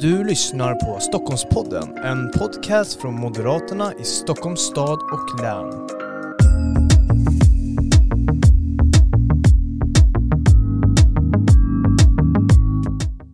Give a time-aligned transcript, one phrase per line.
[0.00, 5.86] Du lyssnar på Stockholmspodden, en podcast från Moderaterna i Stockholms stad och län.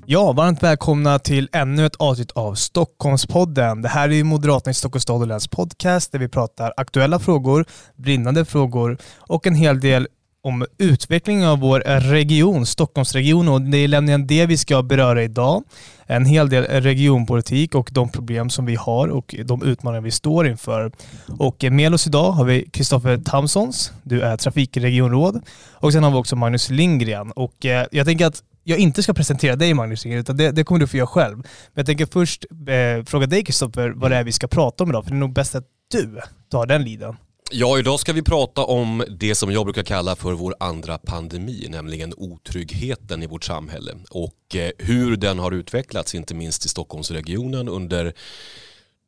[0.07, 3.83] Ja, varmt välkomna till ännu ett avsnitt av Stockholmspodden.
[3.83, 7.65] Det här är Moderaterna i Stockholms stad och läns podcast där vi pratar aktuella frågor,
[7.97, 10.09] brinnande frågor och en hel del
[10.47, 13.53] om utvecklingen av vår region, Stockholmsregionen.
[13.53, 15.63] Och det är nämligen det vi ska beröra idag.
[16.07, 20.47] En hel del regionpolitik och de problem som vi har och de utmaningar vi står
[20.47, 20.93] inför.
[21.39, 25.43] Och med oss idag har vi Kristoffer Tamsons, du är trafikregionråd.
[25.73, 27.33] Och sen har vi också Magnus Lindgren.
[27.33, 30.65] Och eh, jag tänker att jag inte ska presentera dig Magnus Lindgren, utan det, det
[30.65, 31.37] kommer du få göra själv.
[31.37, 34.91] Men jag tänker först eh, fråga dig Kristoffer vad det är vi ska prata om
[34.91, 37.17] idag, för det är nog bäst att du tar den liden.
[37.51, 41.67] Ja, idag ska vi prata om det som jag brukar kalla för vår andra pandemi,
[41.69, 47.69] nämligen otryggheten i vårt samhälle och eh, hur den har utvecklats, inte minst i Stockholmsregionen
[47.69, 48.15] under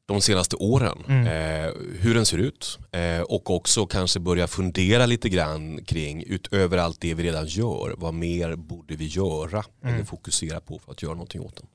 [0.08, 0.98] de senaste åren.
[1.08, 1.26] Mm.
[1.26, 6.78] Eh, hur den ser ut eh, och också kanske börja fundera lite grann kring utöver
[6.78, 9.94] allt det vi redan gör, vad mer borde vi göra mm.
[9.94, 11.66] eller fokusera på för att göra någonting åt den.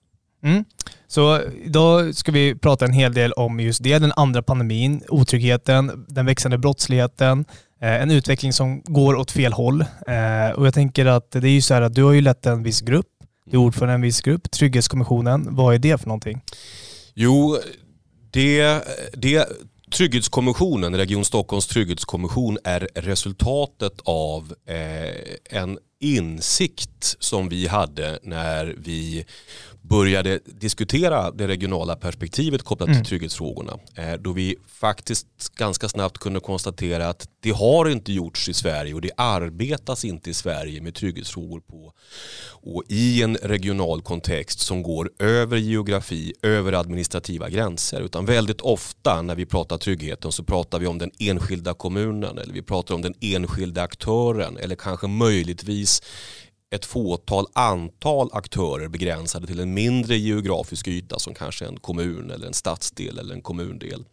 [0.43, 0.65] Mm.
[1.07, 6.05] Så idag ska vi prata en hel del om just det, den andra pandemin, otryggheten,
[6.07, 7.45] den växande brottsligheten,
[7.81, 9.81] eh, en utveckling som går åt fel håll.
[9.81, 12.45] Eh, och jag tänker att det är ju så här att du har ju lett
[12.45, 13.07] en viss grupp,
[13.45, 15.55] du är ordförande i en viss grupp, Trygghetskommissionen.
[15.55, 16.41] Vad är det för någonting?
[17.13, 17.57] Jo,
[18.31, 18.83] det,
[19.13, 19.47] det
[19.93, 29.25] Trygghetskommissionen, Region Stockholms trygghetskommission är resultatet av eh, en insikt som vi hade när vi
[29.83, 32.99] började diskutera det regionala perspektivet kopplat mm.
[32.99, 33.79] till trygghetsfrågorna.
[33.95, 38.93] Eh, då vi faktiskt ganska snabbt kunde konstatera att det har inte gjorts i Sverige
[38.93, 41.93] och det arbetas inte i Sverige med trygghetsfrågor på
[42.49, 48.01] och i en regional kontext som går över geografi, över administrativa gränser.
[48.01, 52.53] Utan väldigt ofta när vi pratar tryggheten så pratar vi om den enskilda kommunen eller
[52.53, 56.01] vi pratar om den enskilda aktören eller kanske möjligtvis
[56.73, 62.47] ett fåtal antal aktörer begränsade till en mindre geografisk yta som kanske en kommun eller
[62.47, 64.03] en stadsdel eller en kommundel.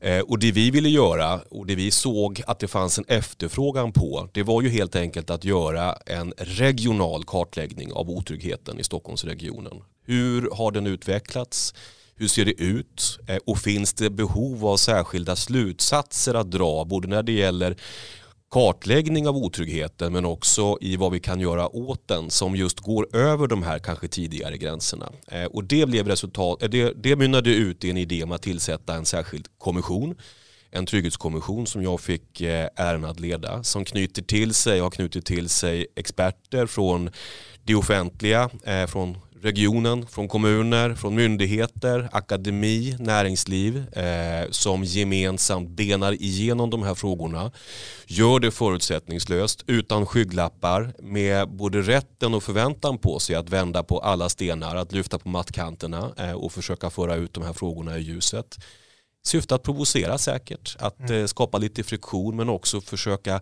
[0.00, 3.92] Eh, och det vi ville göra och det vi såg att det fanns en efterfrågan
[3.92, 9.82] på det var ju helt enkelt att göra en regional kartläggning av otryggheten i Stockholmsregionen.
[10.06, 11.74] Hur har den utvecklats?
[12.14, 13.18] Hur ser det ut?
[13.26, 17.76] Eh, och finns det behov av särskilda slutsatser att dra både när det gäller
[18.50, 23.16] kartläggning av otryggheten men också i vad vi kan göra åt den som just går
[23.16, 25.12] över de här kanske tidigare gränserna.
[25.28, 28.42] Eh, och det, blev resultat, eh, det, det mynnade ut i en idé om att
[28.42, 30.14] tillsätta en särskild kommission
[30.72, 35.26] en trygghetskommission som jag fick eh, äran att leda som knyter till sig, har knutit
[35.26, 37.10] till sig experter från
[37.64, 38.50] det offentliga,
[38.88, 46.94] från regionen, från kommuner, från myndigheter, akademi, näringsliv eh, som gemensamt benar igenom de här
[46.94, 47.52] frågorna.
[48.06, 53.98] Gör det förutsättningslöst, utan skygglappar, med både rätten och förväntan på sig att vända på
[53.98, 58.02] alla stenar, att lyfta på mattkanterna eh, och försöka föra ut de här frågorna i
[58.02, 58.58] ljuset
[59.22, 61.12] syfte att provocera säkert, att mm.
[61.12, 63.40] Eh, skapa lite friktion men också försöka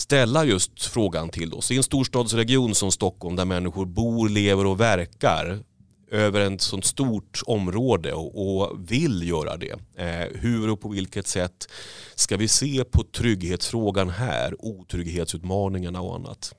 [0.00, 1.70] ställa just frågan till oss.
[1.70, 5.62] I en storstadsregion som Stockholm där människor bor, lever och verkar
[6.10, 9.72] över ett sånt stort område och, vill göra det.
[9.96, 11.68] Eh, hur och på vilket sätt
[12.14, 16.54] ska vi se på trygghetsfrågan här, otrygghetsutmaningarna och annat.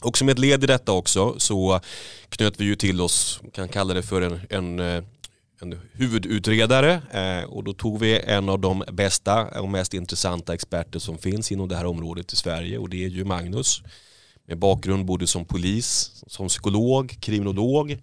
[0.00, 1.80] Och som ett led i detta också så
[2.28, 5.04] knöt vi ju till oss, kan kalla det för en, en eh,
[5.62, 10.98] en huvudutredare eh, och då tog vi en av de bästa och mest intressanta experter
[10.98, 13.82] som finns inom det här området i Sverige och det är ju Magnus
[14.46, 17.98] med bakgrund både som polis, som psykolog, kriminolog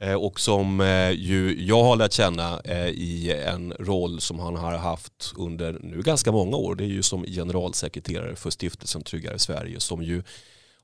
[0.00, 4.78] eh, och som eh, ju jag har lärt känna i en roll som han har
[4.78, 6.74] haft under nu ganska många år.
[6.74, 10.22] Det är ju som generalsekreterare för stiftelsen Tryggare Sverige som ju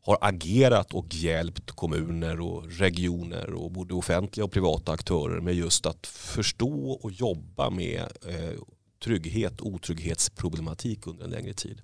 [0.02, 5.86] har agerat och hjälpt kommuner och regioner och både offentliga och privata aktörer med just
[5.86, 8.60] att förstå och jobba med eh,
[9.04, 11.82] trygghet och otrygghetsproblematik under en längre tid.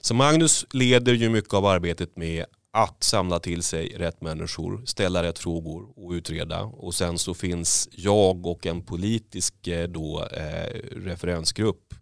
[0.00, 5.22] Så Magnus leder ju mycket av arbetet med att samla till sig rätt människor, ställa
[5.22, 6.62] rätt frågor och utreda.
[6.62, 11.94] Och sen så finns jag och en politisk eh, då, eh, referensgrupp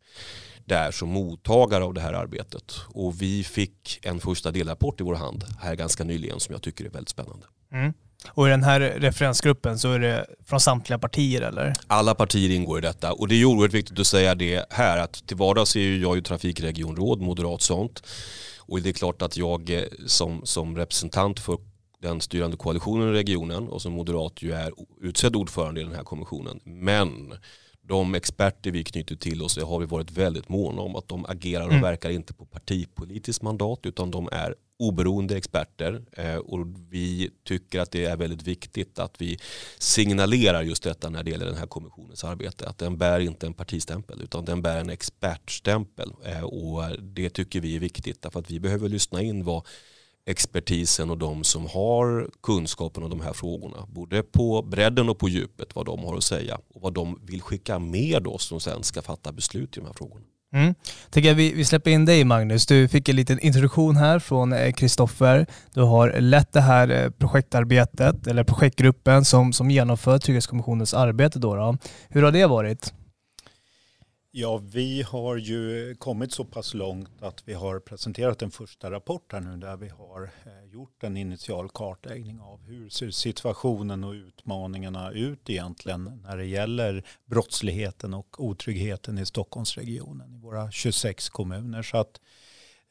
[0.68, 2.80] där som mottagare av det här arbetet.
[2.88, 6.84] Och vi fick en första delrapport i vår hand här ganska nyligen som jag tycker
[6.84, 7.46] är väldigt spännande.
[7.72, 7.92] Mm.
[8.30, 11.72] Och i den här referensgruppen så är det från samtliga partier eller?
[11.86, 15.26] Alla partier ingår i detta och det är oerhört viktigt att säga det här att
[15.26, 18.02] till vardags är jag ju trafikregionråd, moderat sånt.
[18.58, 21.58] Och det är klart att jag eh, som, som representant för
[22.02, 26.04] den styrande koalitionen i regionen och som moderat ju är utsedd ordförande i den här
[26.04, 26.60] kommissionen.
[26.64, 27.34] Men
[27.88, 31.64] de experter vi knyter till oss har vi varit väldigt måna om att de agerar
[31.64, 31.82] och mm.
[31.82, 37.90] verkar inte på partipolitiskt mandat utan de är oberoende experter eh, och vi tycker att
[37.90, 39.38] det är väldigt viktigt att vi
[39.78, 42.68] signalerar just detta när det gäller den här kommissionens arbete.
[42.68, 47.60] Att den bär inte en partistämpel utan den bär en expertstämpel eh, och det tycker
[47.60, 49.66] vi är viktigt därför att vi behöver lyssna in vad
[50.28, 53.86] expertisen och de som har kunskapen om de här frågorna.
[53.88, 57.42] Både på bredden och på djupet vad de har att säga och vad de vill
[57.42, 60.24] skicka med oss som sen ska fatta beslut i de här frågorna.
[60.52, 60.74] Mm.
[61.10, 62.66] Tycker vi, vi släpper in dig Magnus.
[62.66, 65.46] Du fick en liten introduktion här från eh, Kristoffer.
[65.74, 71.38] Du har lett det här eh, projektarbetet, eller projektgruppen som, som genomför Trygghetskommissionens arbete.
[71.38, 71.76] Då, då.
[72.08, 72.92] Hur har det varit?
[74.40, 79.32] Ja, vi har ju kommit så pass långt att vi har presenterat en första rapport
[79.32, 84.12] här nu där vi har eh, gjort en initial kartläggning av hur ser situationen och
[84.12, 91.82] utmaningarna ut egentligen när det gäller brottsligheten och otryggheten i Stockholmsregionen i våra 26 kommuner.
[91.82, 92.20] Så att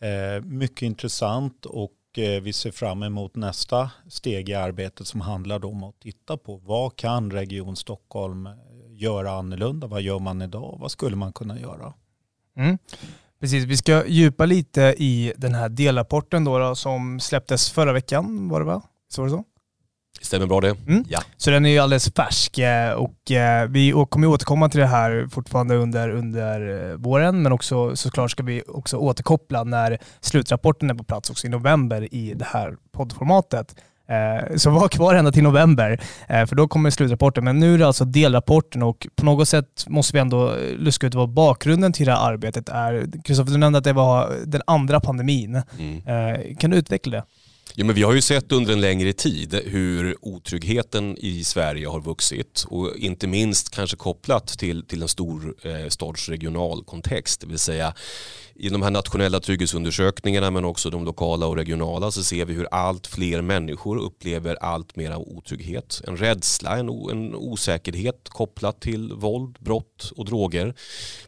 [0.02, 5.66] eh, mycket intressant och eh, vi ser fram emot nästa steg i arbetet som handlar
[5.66, 8.50] om att titta på vad kan Region Stockholm
[8.98, 9.88] göra annorlunda?
[9.88, 10.78] Vad gör man idag?
[10.80, 11.94] Vad skulle man kunna göra?
[12.58, 12.78] Mm.
[13.40, 18.50] Precis, vi ska djupa lite i den här delrapporten då, då, som släpptes förra veckan,
[18.50, 18.82] var det va?
[19.10, 19.44] Så var det så?
[20.22, 20.78] Stämmer bra det.
[20.88, 21.04] Mm.
[21.08, 21.20] Ja.
[21.38, 25.28] Så den är ju alldeles färsk eh, och eh, vi kommer återkomma till det här
[25.32, 30.94] fortfarande under, under eh, våren men också såklart ska vi också återkoppla när slutrapporten är
[30.94, 33.76] på plats också i november i det här poddformatet.
[34.10, 37.44] Eh, så var kvar ända till november, eh, för då kommer slutrapporten.
[37.44, 41.16] Men nu är det alltså delrapporten och på något sätt måste vi ändå luska ut
[41.16, 43.08] vad bakgrunden till det här arbetet är.
[43.24, 45.62] Kristoffer, du nämnde att det var den andra pandemin.
[45.80, 45.98] Mm.
[46.08, 47.24] Eh, kan du utveckla det?
[47.80, 52.02] Ja, men vi har ju sett under en längre tid hur otryggheten i Sverige har
[52.02, 57.42] vuxit och inte minst kanske kopplat till, till en stor eh, stadsregional kontext.
[57.42, 57.94] Det vill säga
[58.56, 62.68] i de här nationella trygghetsundersökningarna men också de lokala och regionala så ser vi hur
[62.72, 66.02] allt fler människor upplever allt mer otrygghet.
[66.08, 70.74] En rädsla, en, en osäkerhet kopplat till våld, brott och droger.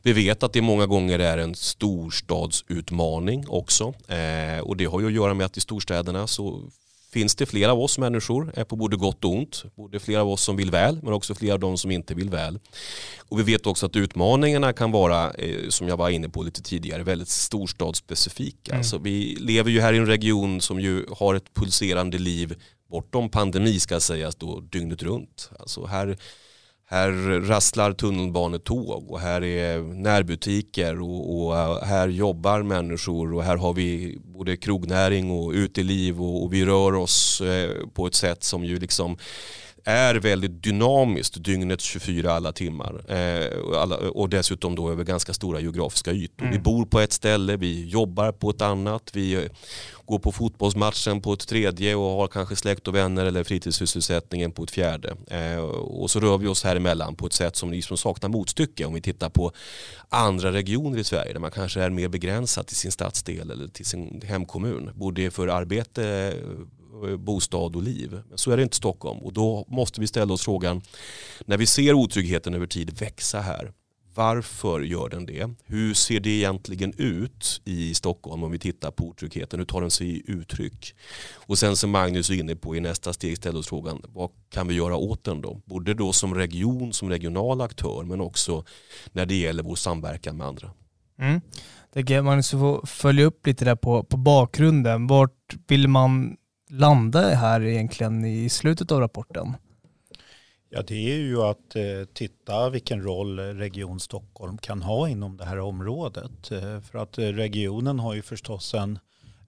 [0.02, 5.08] Vi vet att det många gånger är en storstadsutmaning också eh, och det har ju
[5.08, 6.70] att göra med att i storstäderna så
[7.12, 9.64] finns det flera av oss människor på både gott och ont.
[9.76, 12.30] Både flera av oss som vill väl men också flera av de som inte vill
[12.30, 12.60] väl.
[13.30, 16.62] Och vi vet också att utmaningarna kan vara, eh, som jag var inne på lite
[16.62, 18.72] tidigare, väldigt storstadsspecifika.
[18.72, 18.78] Mm.
[18.78, 22.56] Alltså vi lever ju här i en region som ju har ett pulserande liv
[22.90, 25.50] bortom pandemi ska sägas då dygnet runt.
[25.60, 26.18] Alltså här
[26.92, 33.58] här rasslar tunnelbanetåg och här är närbutiker och, och, eh, här jobbar människor och här
[33.58, 38.44] har vi både krognäring och uteliv och, och vi rör oss eh, på ett sätt
[38.44, 39.18] som ju liksom
[39.90, 43.02] är väldigt dynamiskt dygnet 24 alla timmar.
[43.08, 43.58] Eh,
[44.10, 46.46] och, dessutom då över ganska stora geografiska ytor.
[46.46, 46.54] Mm.
[46.54, 49.50] Vi bor på ett ställe, vi jobbar på ett annat, vi
[50.06, 54.64] går på fotbollsmatchen på ett tredje och har kanske släkt och vänner eller fritidssysselsättningen på
[54.64, 55.16] ett fjärde.
[55.28, 58.86] Eh, och så rör vi oss här emellan på ett sätt som liksom saknar motstycke
[58.86, 59.52] om vi tittar på
[60.10, 63.86] andra regioner i Sverige där man kanske är mer begränsad till sin stadsdel eller till
[63.86, 64.92] sin hemkommun.
[64.96, 66.34] Både för arbete, Eh,
[67.08, 68.22] Eh, bostad och liv.
[68.30, 70.82] Men så är det inte i Stockholm och då måste vi ställa oss frågan
[71.46, 73.74] när vi ser otryggheten över tid växa här.
[74.16, 75.50] Varför gör den det?
[75.66, 79.60] Hur ser det egentligen ut i Stockholm om vi tittar på otryggheten?
[79.60, 80.96] Hur tar den sig uttryck?
[81.34, 84.68] Och sen som Magnus är inne på i nästa steg ställer oss frågan vad kan
[84.68, 85.62] vi göra åt den då?
[85.66, 88.66] Både då som region, som regional aktör men också
[89.12, 90.72] när det gäller vår samverkan med andra.
[91.20, 91.42] Mm.
[91.94, 95.08] Jag Magnus får följa upp lite där på, på bakgrunden.
[95.08, 96.38] Vart vill man
[96.70, 99.56] landa här egentligen i slutet av rapporten?
[100.72, 101.84] Ja, det är ju att eh,
[102.14, 106.52] titta vilken roll Region Stockholm kan ha inom det här området.
[106.52, 109.00] Eh, för att eh, regionen har ju förstås en,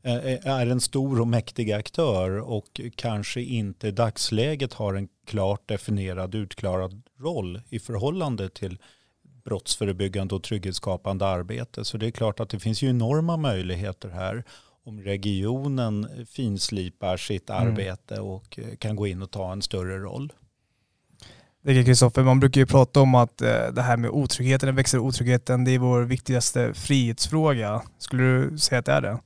[0.04, 5.08] eh, eh, är en stor och mäktig aktör och kanske inte i dagsläget har en
[5.28, 8.78] klart definierad, utklarad roll i förhållande till
[9.44, 11.86] brottsförebyggande och trygghetsskapande arbete.
[11.86, 14.44] Så det är klart att det finns ju enorma möjligheter här
[14.86, 17.68] om regionen finslipar sitt mm.
[17.68, 20.34] arbete och eh, kan gå in och ta en större roll.
[21.64, 24.76] Det är Kristoffer, man brukar ju prata om att eh, det här med otryggheten, den
[24.76, 27.82] växer otryggheten, det är vår viktigaste frihetsfråga.
[27.98, 29.20] Skulle du säga att det är det?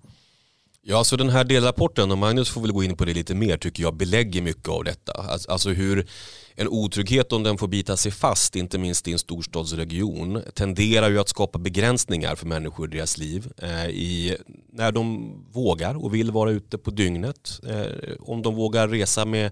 [0.87, 3.57] Ja, så den här delrapporten, och Magnus får väl gå in på det lite mer,
[3.57, 5.13] tycker jag belägger mycket av detta.
[5.47, 6.07] Alltså hur
[6.55, 11.19] en otrygghet om den får bita sig fast, inte minst i en storstadsregion, tenderar ju
[11.19, 13.51] att skapa begränsningar för människor i deras liv.
[13.57, 14.37] Eh, i,
[14.71, 17.59] när de vågar och vill vara ute på dygnet.
[17.67, 19.51] Eh, om de vågar resa med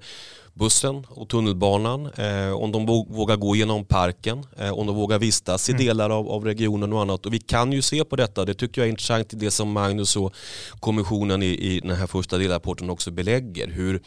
[0.54, 5.70] bussen och tunnelbanan, eh, om de vågar gå genom parken, eh, om de vågar vistas
[5.70, 5.86] i mm.
[5.86, 7.26] delar av, av, regionen och annat.
[7.26, 9.72] Och vi kan ju se på detta, det tycker jag är intressant i det som
[9.72, 10.34] Magnus och
[10.80, 14.02] kommissionen i, i den här första delrapporten också belägger, hur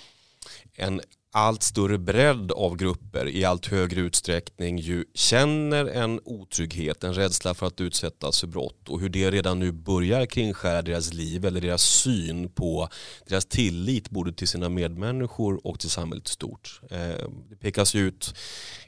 [0.76, 1.00] en
[1.32, 7.54] allt större bredd av grupper i allt högre utsträckning ju känner en otrygghet, en rädsla
[7.54, 11.60] för att utsättas för brott och hur det redan nu börjar kringskära deras liv eller
[11.60, 12.88] deras syn på
[13.26, 16.80] deras tillit både till sina medmänniskor och till samhället stort.
[16.90, 18.34] Eh, det pekas ut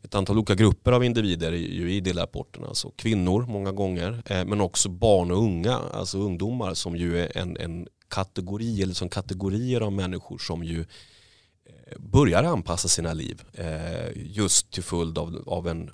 [0.03, 4.89] ett antal olika grupper av individer i delrapporten, alltså kvinnor många gånger eh, men också
[4.89, 9.93] barn och unga, alltså ungdomar som ju är en, en kategori eller som kategorier av
[9.93, 10.85] människor som ju
[11.97, 15.91] börjar anpassa sina liv eh, just till följd av, av en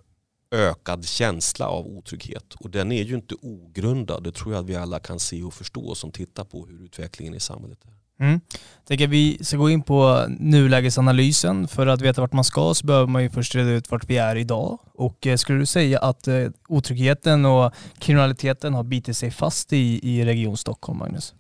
[0.50, 2.54] ökad känsla av otrygghet.
[2.54, 4.24] Och den är ju inte ogrundad.
[4.24, 7.34] Det tror jag att vi alla kan se och förstå som tittar på hur utvecklingen
[7.34, 7.94] i samhället är.
[8.24, 8.40] Mm.
[8.84, 11.68] Tänker vi ska gå in på nulägesanalysen.
[11.68, 14.16] För att veta vart man ska så behöver man ju först reda ut vart vi
[14.16, 14.78] är idag.
[14.94, 20.00] Och eh, skulle du säga att eh, otryggheten och kriminaliteten har bitit sig fast i,
[20.02, 21.34] i Region Stockholm, Magnus?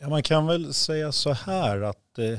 [0.00, 2.38] Ja, man kan väl säga så här att eh,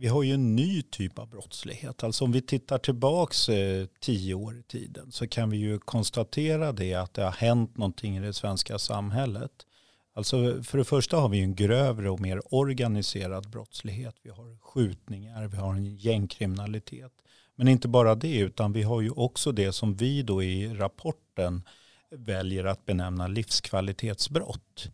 [0.00, 2.04] vi har ju en ny typ av brottslighet.
[2.04, 6.72] Alltså om vi tittar tillbaks eh, tio år i tiden så kan vi ju konstatera
[6.72, 9.50] det att det har hänt någonting i det svenska samhället.
[10.14, 14.14] Alltså för det första har vi en grövre och mer organiserad brottslighet.
[14.22, 17.12] Vi har skjutningar, vi har en gängkriminalitet.
[17.56, 21.62] Men inte bara det, utan vi har ju också det som vi då i rapporten
[22.10, 24.90] väljer att benämna livskvalitetsbrott.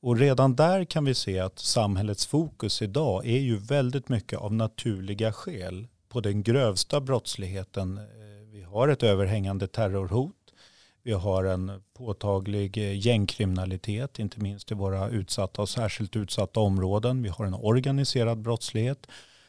[0.00, 4.54] Och redan där kan vi se att samhällets fokus idag är ju väldigt mycket av
[4.54, 7.98] naturliga skäl på den grövsta brottsligheten.
[7.98, 8.04] Eh,
[8.52, 10.34] vi har ett överhängande terrorhot.
[11.02, 17.22] Vi har en påtaglig eh, gängkriminalitet, inte minst i våra utsatta och särskilt utsatta områden.
[17.22, 19.06] Vi har en organiserad brottslighet.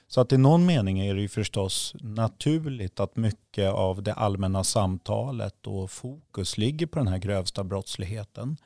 [0.07, 4.63] Så att i någon mening är det ju förstås naturligt att mycket av det allmänna
[4.63, 8.57] samtalet och fokus ligger på den här grövsta brottsligheten.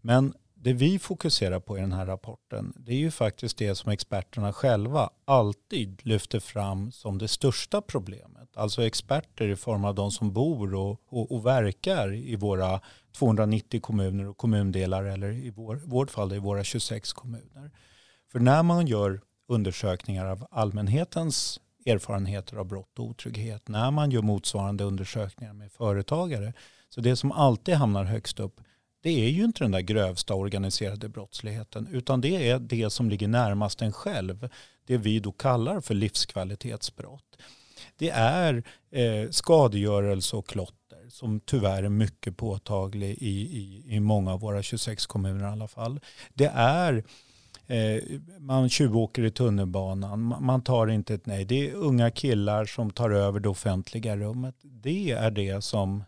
[0.00, 3.92] Men det vi fokuserar på i den här rapporten det är ju faktiskt det som
[3.92, 8.56] experterna själva alltid lyfter fram som det största problemet.
[8.56, 12.80] Alltså experter i form av de som bor och, och, och verkar i våra
[13.16, 17.70] 290 kommuner och kommundelar eller i vår, vårt fall i våra 26 kommuner.
[18.32, 24.22] För när man gör undersökningar av allmänhetens erfarenheter av brott och otrygghet, när man gör
[24.22, 26.52] motsvarande undersökningar med företagare,
[26.88, 28.60] så det som alltid hamnar högst upp
[29.04, 33.28] det är ju inte den där grövsta organiserade brottsligheten utan det är det som ligger
[33.28, 34.48] närmast en själv.
[34.86, 37.36] Det vi då kallar för livskvalitetsbrott.
[37.96, 44.32] Det är eh, skadegörelse och klotter som tyvärr är mycket påtaglig i, i, i många
[44.32, 46.00] av våra 26 kommuner i alla fall.
[46.34, 47.04] Det är
[47.66, 48.02] eh,
[48.38, 51.44] man tjuvåker i tunnelbanan, man tar inte ett nej.
[51.44, 54.54] Det är unga killar som tar över det offentliga rummet.
[54.62, 56.04] Det är det som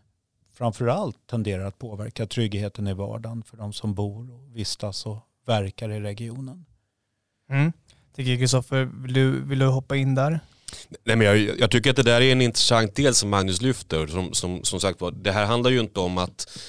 [0.57, 5.89] framförallt tenderar att påverka tryggheten i vardagen för de som bor och vistas och verkar
[5.89, 6.65] i regionen.
[7.49, 7.71] Mm.
[8.15, 10.39] Tycker Kristoffer, vill du, vill du hoppa in där?
[11.03, 14.07] Nej, men jag, jag, tycker att det där är en intressant del som Magnus lyfter.
[14.07, 16.59] Som, som, som sagt det här handlar ju inte om att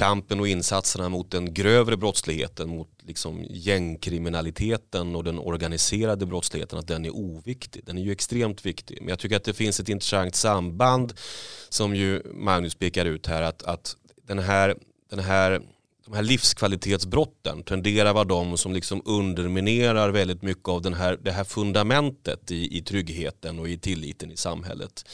[0.00, 6.86] kampen och insatserna mot den grövre brottsligheten, mot liksom gängkriminaliteten och den organiserade brottsligheten, att
[6.86, 7.82] den är oviktig.
[7.86, 8.98] Den är ju extremt viktig.
[9.00, 11.14] Men jag tycker att det finns ett intressant samband
[11.68, 14.74] som ju Magnus pekar ut här, att, att den här,
[15.10, 15.60] den här
[16.10, 21.30] de här livskvalitetsbrotten tenderar vara de som liksom underminerar väldigt mycket av den här, det
[21.30, 25.04] här fundamentet i, i tryggheten och i tilliten i samhället.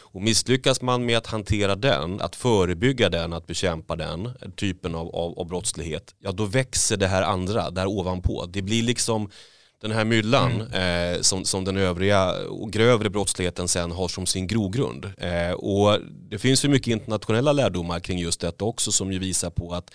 [0.00, 5.08] Och misslyckas man med att hantera den, att förebygga den, att bekämpa den typen av,
[5.08, 8.46] av, av brottslighet, ja då växer det här andra där ovanpå.
[8.46, 9.30] Det blir liksom
[9.82, 11.14] den här myllan mm.
[11.14, 15.12] eh, som, som den övriga och grövre brottsligheten sen har som sin grogrund.
[15.18, 15.98] Eh, och
[16.30, 19.94] det finns ju mycket internationella lärdomar kring just detta också som ju visar på att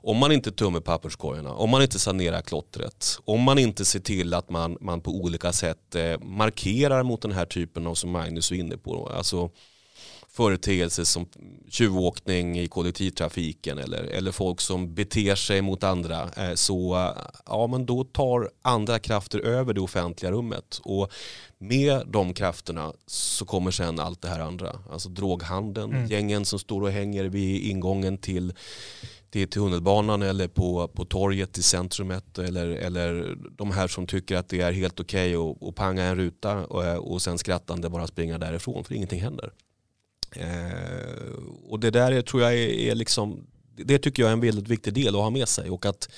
[0.00, 4.34] om man inte tömmer papperskorgarna, om man inte sanerar klottret, om man inte ser till
[4.34, 8.50] att man, man på olika sätt eh, markerar mot den här typen av som Magnus
[8.50, 9.50] är inne på, alltså
[10.38, 11.26] företeelser som
[11.68, 17.12] tjuvåkning i kollektivtrafiken eller, eller folk som beter sig mot andra eh, så
[17.46, 20.80] ja, men då tar andra krafter över det offentliga rummet.
[20.84, 21.12] Och
[21.58, 24.78] med de krafterna så kommer sen allt det här andra.
[24.92, 26.06] Alltså droghandeln, mm.
[26.06, 28.52] gängen som står och hänger vid ingången till
[29.30, 34.48] till tunnelbanan eller på, på torget i centrumet eller, eller de här som tycker att
[34.48, 38.38] det är helt okej okay att panga en ruta och, och sen skrattande bara springa
[38.38, 39.52] därifrån för ingenting händer.
[40.32, 41.32] Eh,
[41.68, 44.68] och det där är, tror jag är, är liksom, det tycker jag är en väldigt
[44.68, 46.08] viktig del att ha med sig och att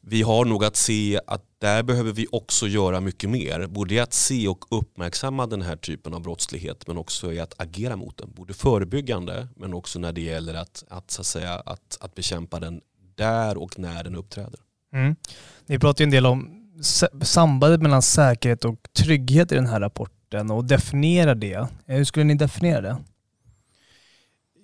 [0.00, 3.66] vi har nog att se att där behöver vi också göra mycket mer.
[3.66, 7.96] Både att se och uppmärksamma den här typen av brottslighet men också i att agera
[7.96, 8.32] mot den.
[8.32, 12.60] Både förebyggande men också när det gäller att, att, så att, säga, att, att bekämpa
[12.60, 12.80] den
[13.14, 14.60] där och när den uppträder.
[14.92, 15.16] Mm.
[15.66, 16.56] Ni pratar ju en del om
[17.22, 21.54] sambandet mellan säkerhet och trygghet i den här rapporten och definiera det.
[21.54, 22.96] Eh, hur skulle ni definiera det?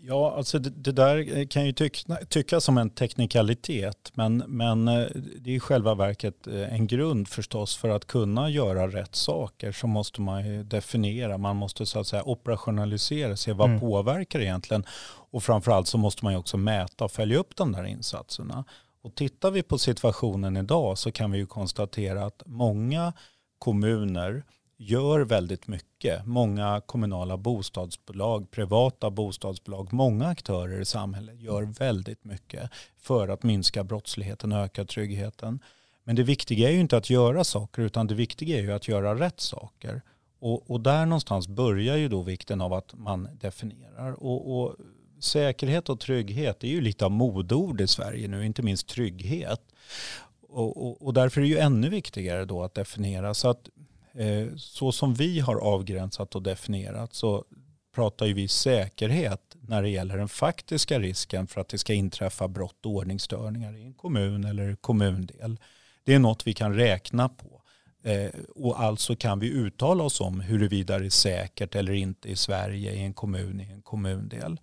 [0.08, 5.06] Ja, alltså det, det, där kan ju tycka, tyckas som en teknikalitet, men, men eh,
[5.40, 9.72] det är i själva verket eh, en grund förstås för att kunna göra rätt saker
[9.72, 13.80] så måste man ju definiera, man måste så att säga operationalisera, se vad mm.
[13.80, 14.84] påverkar egentligen
[15.30, 18.64] och framförallt så måste man ju också mäta och följa upp de där insatserna.
[19.02, 23.12] Och tittar vi på situationen idag så kan vi ju konstatera att många
[23.58, 24.44] kommuner
[24.76, 26.26] gör väldigt mycket.
[26.26, 33.84] Många kommunala bostadsbolag, privata bostadsbolag, många aktörer i samhället gör väldigt mycket för att minska
[33.84, 35.58] brottsligheten och öka tryggheten.
[36.04, 38.88] Men det viktiga är ju inte att göra saker utan det viktiga är ju att
[38.88, 40.02] göra rätt saker.
[40.38, 44.12] Och, och där någonstans börjar ju då vikten av att man definierar.
[44.12, 44.76] Och, och
[45.20, 49.60] säkerhet och trygghet är ju lite av modord i Sverige nu, inte minst trygghet.
[50.48, 53.34] Och, och, och, därför är det ju ännu viktigare då att definiera.
[53.34, 53.68] Så att
[54.56, 57.44] så som vi har avgränsat och definierat så
[57.94, 62.48] pratar ju vi säkerhet när det gäller den faktiska risken för att det ska inträffa
[62.48, 65.60] brott och ordningsstörningar i en kommun eller kommundel.
[66.04, 67.62] Det är något vi kan räkna på.
[68.02, 72.36] Eh, och alltså kan vi uttala oss om huruvida det är säkert eller inte i
[72.36, 74.60] Sverige, i en kommun, i en kommundel.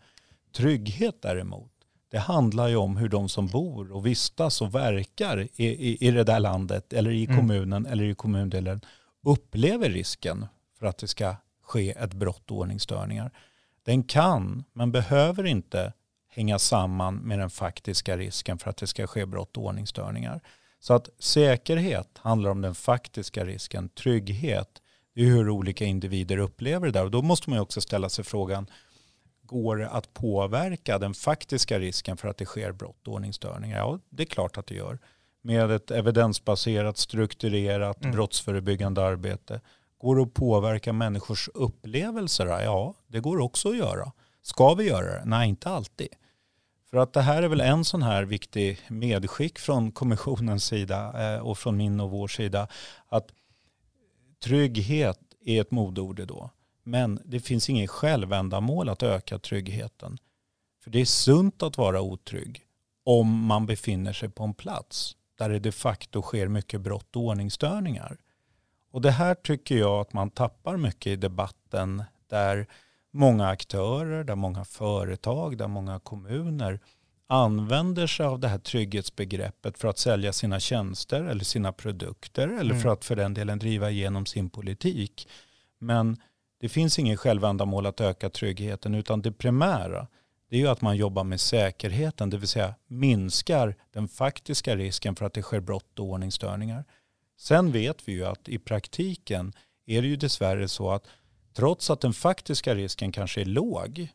[0.55, 1.71] Trygghet däremot,
[2.11, 6.11] det handlar ju om hur de som bor och vistas och verkar i, i, i
[6.11, 7.37] det där landet eller i mm.
[7.37, 7.91] kommunen mm.
[7.91, 8.81] eller i kommundelen
[9.23, 10.45] upplever risken
[10.79, 13.31] för att det ska ske ett brott och ordningsstörningar.
[13.83, 15.93] Den kan, men behöver inte
[16.29, 20.41] hänga samman med den faktiska risken för att det ska ske brott och ordningsstörningar.
[20.79, 24.79] Så att säkerhet handlar om den faktiska risken, trygghet
[25.15, 27.03] det är hur olika individer upplever det där.
[27.03, 28.67] Och då måste man också ställa sig frågan,
[29.41, 33.77] går det att påverka den faktiska risken för att det sker brott och ordningsstörningar?
[33.77, 34.99] Ja, det är klart att det gör
[35.43, 38.15] med ett evidensbaserat, strukturerat mm.
[38.15, 39.61] brottsförebyggande arbete.
[39.97, 42.45] Går det att påverka människors upplevelser?
[42.45, 44.11] Ja, det går också att göra.
[44.41, 45.25] Ska vi göra det?
[45.25, 46.07] Nej, inte alltid.
[46.89, 51.39] För att det här är väl en sån här viktig medskick från kommissionens sida eh,
[51.39, 52.67] och från min och vår sida.
[53.07, 53.27] Att
[54.43, 56.49] trygghet är ett modord då.
[56.83, 60.17] Men det finns ingen självändamål att öka tryggheten.
[60.83, 62.61] För det är sunt att vara otrygg
[63.03, 67.21] om man befinner sig på en plats där det de facto sker mycket brott och
[67.21, 68.17] ordningsstörningar.
[68.91, 72.67] Och det här tycker jag att man tappar mycket i debatten där
[73.11, 76.79] många aktörer, där många företag, där många kommuner
[77.27, 82.71] använder sig av det här trygghetsbegreppet för att sälja sina tjänster eller sina produkter eller
[82.71, 82.81] mm.
[82.81, 85.29] för att för den delen driva igenom sin politik.
[85.79, 86.17] Men
[86.59, 90.07] det finns ingen självändamål att öka tryggheten utan det primära
[90.53, 95.15] det är ju att man jobbar med säkerheten, det vill säga minskar den faktiska risken
[95.15, 96.85] för att det sker brott och ordningsstörningar.
[97.37, 99.53] Sen vet vi ju att i praktiken
[99.85, 101.07] är det ju dessvärre så att
[101.53, 104.07] trots att den faktiska risken kanske är låg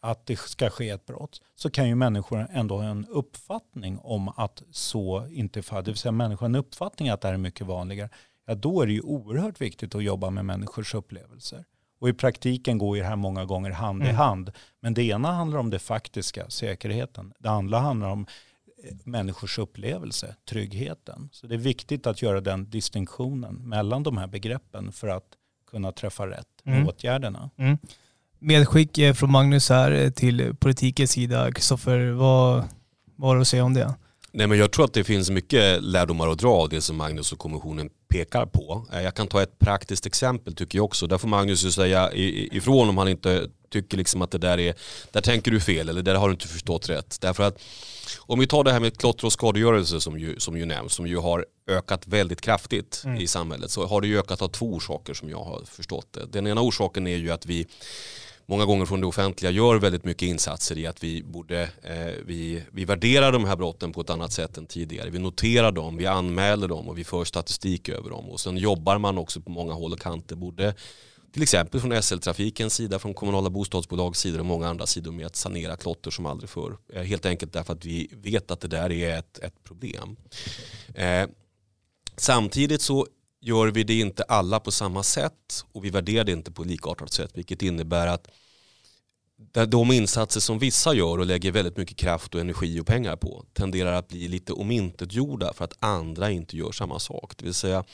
[0.00, 4.28] att det ska ske ett brott så kan ju människor ändå ha en uppfattning om
[4.28, 5.84] att så inte är fallet.
[5.84, 8.08] Det vill säga människor har en uppfattning att det här är mycket vanligare.
[8.46, 11.64] Ja, då är det ju oerhört viktigt att jobba med människors upplevelser.
[12.02, 14.14] Och i praktiken går ju det här många gånger hand mm.
[14.14, 14.52] i hand.
[14.80, 17.32] Men det ena handlar om det faktiska, säkerheten.
[17.38, 18.26] Det andra handlar om
[18.84, 21.28] eh, människors upplevelse, tryggheten.
[21.32, 25.24] Så det är viktigt att göra den distinktionen mellan de här begreppen för att
[25.70, 26.88] kunna träffa rätt med mm.
[26.88, 27.50] åtgärderna.
[27.56, 27.78] Mm.
[28.38, 31.52] Medskick eh, från Magnus här eh, till politikens sida.
[31.52, 32.64] Kristoffer, vad,
[33.16, 33.94] vad har du att säga om det?
[34.34, 37.32] Nej, men jag tror att det finns mycket lärdomar att dra av det som Magnus
[37.32, 38.86] och kommissionen pekar på.
[38.92, 41.06] Eh, jag kan ta ett praktiskt exempel tycker jag också.
[41.06, 44.74] Där får Magnus ju säga ifrån om han inte tycker liksom att det där är,
[45.12, 47.18] där tänker du fel eller där har du inte förstått rätt.
[47.20, 47.62] Därför att
[48.18, 51.06] om vi tar det här med klotter och skadegörelse som ju, som ju nämns, som
[51.06, 53.20] ju har ökat väldigt kraftigt mm.
[53.20, 56.26] i samhället, så har det ju ökat av två orsaker som jag har förstått det.
[56.26, 57.66] Den ena orsaken är ju att vi
[58.46, 62.62] många gånger från det offentliga gör väldigt mycket insatser i att vi borde, eh, vi,
[62.72, 65.10] vi värderar de här brotten på ett annat sätt än tidigare.
[65.10, 68.30] Vi noterar dem, vi anmäler dem och vi för statistik över dem.
[68.30, 70.74] Och sen jobbar man också på många håll och kanter, både
[71.32, 75.36] till exempel från SL-trafikens sida, från kommunala bostadsbolags sida och många andra sidor med att
[75.36, 76.76] sanera klotter som aldrig förr.
[76.92, 80.16] Eh, helt enkelt därför att vi vet att det där är ett, ett problem.
[80.94, 81.26] Eh,
[82.16, 83.06] samtidigt så
[83.42, 87.12] gör vi det inte alla på samma sätt och vi värderar det inte på likartat
[87.12, 88.28] sätt vilket innebär att
[89.68, 93.44] de insatser som vissa gör och lägger väldigt mycket kraft och energi och pengar på
[93.52, 97.32] tenderar att bli lite omintetgjorda för att andra inte gör samma sak.
[97.36, 97.84] Det vill säga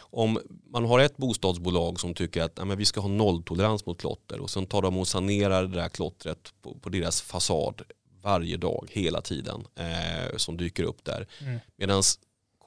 [0.00, 4.40] om man har ett bostadsbolag som tycker att ja, vi ska ha nolltolerans mot klotter
[4.40, 7.82] och sen tar de och sanerar det där klottret på, på deras fasad
[8.22, 11.26] varje dag, hela tiden, eh, som dyker upp där.
[11.40, 11.58] Mm.
[11.76, 12.02] Medan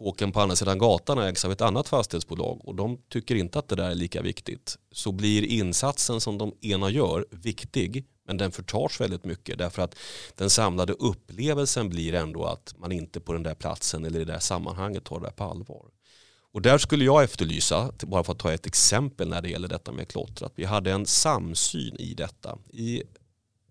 [0.02, 3.68] kåken på andra sidan gatan ägs av ett annat fastighetsbolag och de tycker inte att
[3.68, 4.78] det där är lika viktigt.
[4.92, 9.96] Så blir insatsen som de ena gör viktig men den förtars väldigt mycket därför att
[10.36, 14.34] den samlade upplevelsen blir ändå att man inte på den där platsen eller i det
[14.34, 15.86] där sammanhanget tar det på allvar.
[16.54, 19.92] Och där skulle jag efterlysa, bara för att ta ett exempel när det gäller detta
[19.92, 22.58] med klotter, att vi hade en samsyn i detta.
[22.74, 23.04] I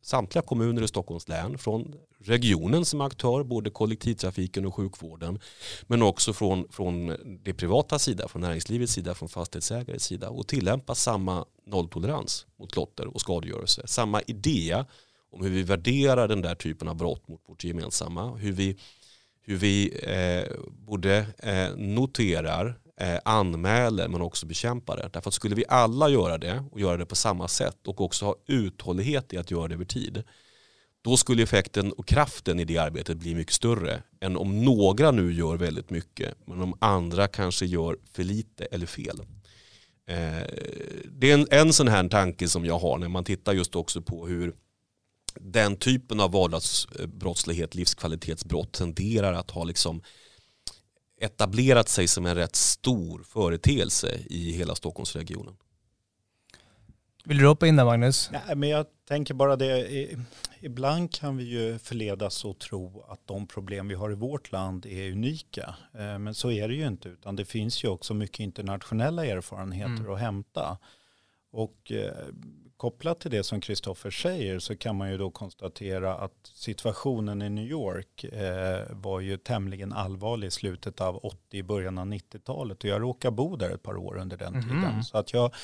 [0.02, 5.40] samtliga kommuner i Stockholms län, från regionen som aktör, både kollektivtrafiken och sjukvården,
[5.86, 10.94] men också från, från det privata sida, från näringslivets sida, från fastighetsägares sida och tillämpa
[10.94, 13.82] samma nolltolerans mot klotter och skadegörelse.
[13.86, 14.84] Samma idé
[15.32, 18.78] om hur vi värderar den där typen av brott mot vårt gemensamma, hur vi
[19.42, 25.10] hur vi eh, både eh, noterar, eh, anmäler men också bekämpar det.
[25.12, 28.24] Därför att skulle vi alla göra det och göra det på samma sätt och också
[28.24, 30.22] ha uthållighet i att göra det över tid
[31.02, 35.32] då skulle effekten och kraften i det arbetet bli mycket större än om några nu
[35.32, 39.20] gör väldigt mycket men om andra kanske gör för lite eller fel.
[40.06, 40.46] Eh,
[41.08, 44.02] det är en, en sån här tanke som jag har när man tittar just också
[44.02, 44.54] på hur
[45.34, 50.02] den typen av vardagsbrottslighet, livskvalitetsbrott tenderar att ha liksom
[51.20, 55.54] etablerat sig som en rätt stor företeelse i hela Stockholmsregionen.
[57.24, 58.30] Vill du hoppa in där Magnus?
[58.32, 60.08] Nej, men jag tänker bara det.
[60.60, 64.86] Ibland kan vi ju förledas att tro att de problem vi har i vårt land
[64.86, 65.74] är unika.
[65.94, 67.08] Eh, men så är det ju inte.
[67.08, 70.12] Utan det finns ju också mycket internationella erfarenheter mm.
[70.12, 70.78] att hämta.
[71.52, 72.12] Och eh,
[72.76, 77.50] kopplat till det som Kristoffer säger så kan man ju då konstatera att situationen i
[77.50, 82.90] New York eh, var ju tämligen allvarlig i slutet av 80, början av 90-talet och
[82.90, 84.68] jag råkade bo där ett par år under den mm.
[84.68, 85.04] tiden.
[85.04, 85.54] Så att jag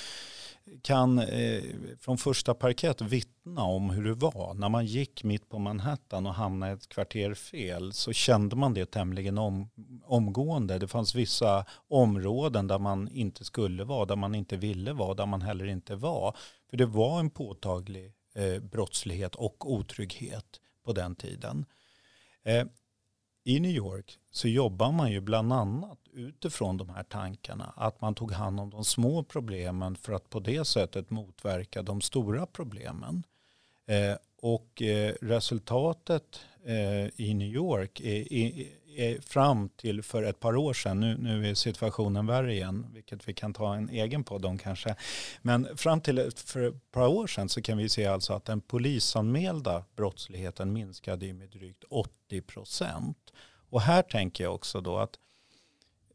[0.83, 1.63] kan eh,
[2.01, 4.55] från första parkett vittna om hur det var.
[4.55, 8.91] När man gick mitt på Manhattan och hamnade ett kvarter fel så kände man det
[8.91, 9.71] tämligen om,
[10.05, 10.79] omgående.
[10.79, 15.27] Det fanns vissa områden där man inte skulle vara, där man inte ville vara, där
[15.27, 16.37] man heller inte var.
[16.71, 21.67] För det var en påtaglig eh, brottslighet och otrygghet på den tiden.
[22.45, 22.67] Eh,
[23.49, 27.73] i New York så jobbar man ju bland annat utifrån de här tankarna.
[27.77, 32.01] Att man tog hand om de små problemen för att på det sättet motverka de
[32.01, 33.23] stora problemen.
[33.87, 38.67] Eh, och eh, resultatet eh, i New York är, är,
[39.21, 43.35] fram till för ett par år sedan, nu, nu är situationen värre igen, vilket vi
[43.35, 44.95] kan ta en egen podd om kanske.
[45.43, 48.61] Men fram till för ett par år sedan så kan vi se alltså att den
[48.61, 53.33] polisanmälda brottsligheten minskade med drygt 80 procent.
[53.71, 55.19] Och här tänker jag också då att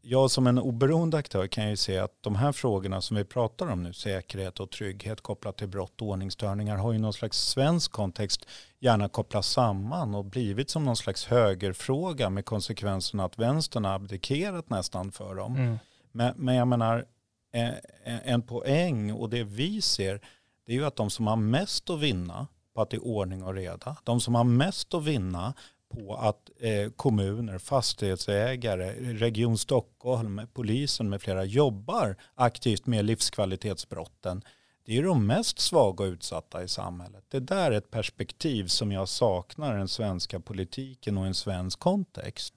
[0.02, 3.72] jag som en oberoende aktör kan ju se att de här frågorna som vi pratar
[3.72, 7.92] om nu, säkerhet och trygghet kopplat till brott och ordningsstörningar, har ju någon slags svensk
[7.92, 8.46] kontext
[8.80, 14.70] gärna kopplats samman och blivit som någon slags högerfråga med konsekvensen att vänstern har abdikerat
[14.70, 15.56] nästan för dem.
[15.56, 15.78] Mm.
[16.12, 17.06] Men, men jag menar,
[17.54, 20.22] eh, en poäng och det vi ser,
[20.66, 23.44] det är ju att de som har mest att vinna på att det är ordning
[23.44, 25.54] och reda, de som har mest att vinna
[25.92, 34.44] på att eh, kommuner, fastighetsägare, Region Stockholm, polisen med flera jobbar aktivt med livskvalitetsbrotten.
[34.86, 37.24] Det är de mest svaga och utsatta i samhället.
[37.30, 41.80] Det där är ett perspektiv som jag saknar i den svenska politiken och en svensk
[41.80, 42.54] kontext.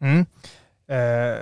[0.00, 0.26] Mm.
[0.86, 1.38] Eh,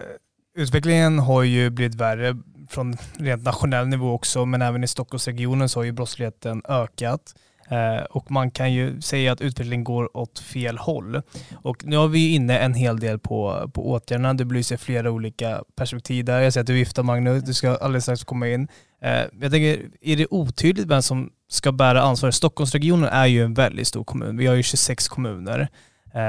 [0.55, 2.37] utvecklingen har ju blivit värre
[2.69, 7.35] från rent nationell nivå också, men även i Stockholmsregionen så har ju brottsligheten ökat.
[7.69, 11.23] Eh, och man kan ju säga att utvecklingen går åt fel håll.
[11.55, 14.35] Och nu har vi inne en hel del på, på åtgärderna.
[14.35, 16.41] Du belyser flera olika perspektiv där.
[16.41, 18.69] Jag ser att du viftar Magnus, du ska alldeles strax komma in.
[19.03, 22.35] Eh, jag tänker, är det otydligt vem som ska bära ansvaret?
[22.35, 24.37] Stockholmsregionen är ju en väldigt stor kommun.
[24.37, 25.69] Vi har ju 26 kommuner.
[26.15, 26.21] Eh,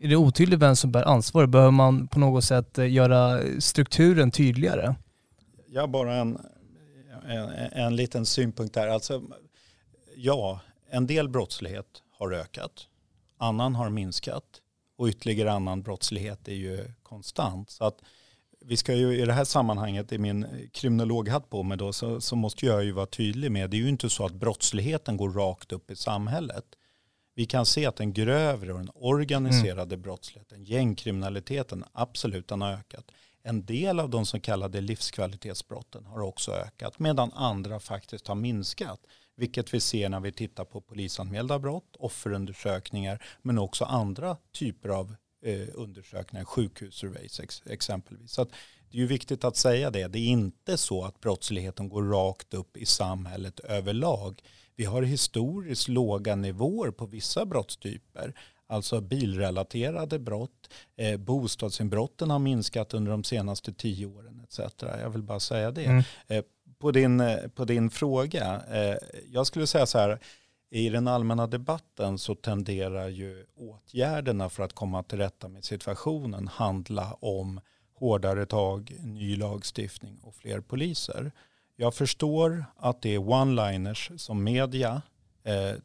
[0.00, 1.50] är det otydligt vem som bär ansvaret?
[1.50, 4.94] Behöver man på något sätt göra strukturen tydligare?
[5.68, 6.38] Ja, bara en,
[7.28, 8.88] en, en liten synpunkt där.
[8.88, 9.22] Alltså,
[10.16, 12.88] ja, en del brottslighet har ökat,
[13.38, 14.60] annan har minskat
[14.96, 17.70] och ytterligare annan brottslighet är ju konstant.
[17.70, 17.98] Så att
[18.66, 22.36] vi ska ju i det här sammanhanget, i min kriminologhatt på mig då, så, så
[22.36, 25.72] måste jag ju vara tydlig med, det är ju inte så att brottsligheten går rakt
[25.72, 26.64] upp i samhället.
[27.34, 30.02] Vi kan se att den grövre och den organiserade mm.
[30.02, 33.04] brottsligheten, gängkriminaliteten, absolut den har ökat.
[33.42, 39.00] En del av de så kallade livskvalitetsbrotten har också ökat medan andra faktiskt har minskat.
[39.36, 45.14] Vilket vi ser när vi tittar på polisanmälda brott, offerundersökningar men också andra typer av
[45.44, 48.32] eh, undersökningar, sjukhussurveys ex exempelvis.
[48.32, 50.08] Så det är ju viktigt att säga det.
[50.08, 54.42] Det är inte så att brottsligheten går rakt upp i samhället överlag.
[54.76, 58.34] Vi har historiskt låga nivåer på vissa brottstyper.
[58.66, 64.60] Alltså bilrelaterade brott, eh, bostadsinbrotten har minskat under de senaste tio åren etc.
[64.82, 65.84] Jag vill bara säga det.
[65.84, 66.02] Mm.
[66.28, 66.44] Eh,
[66.84, 68.96] på, din, eh, på din fråga, eh,
[69.30, 70.18] jag skulle säga så här,
[70.70, 76.48] i den allmänna debatten så tenderar ju åtgärderna för att komma till rätta med situationen
[76.48, 77.60] handla om
[77.94, 81.32] hårdare tag, ny lagstiftning och fler poliser.
[81.76, 85.02] Jag förstår att det är one-liners som media
[85.44, 85.78] eh,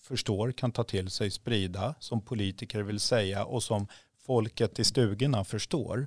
[0.00, 3.86] förstår, kan ta till sig, sprida, som politiker vill säga och som
[4.26, 6.06] folket i stugorna förstår.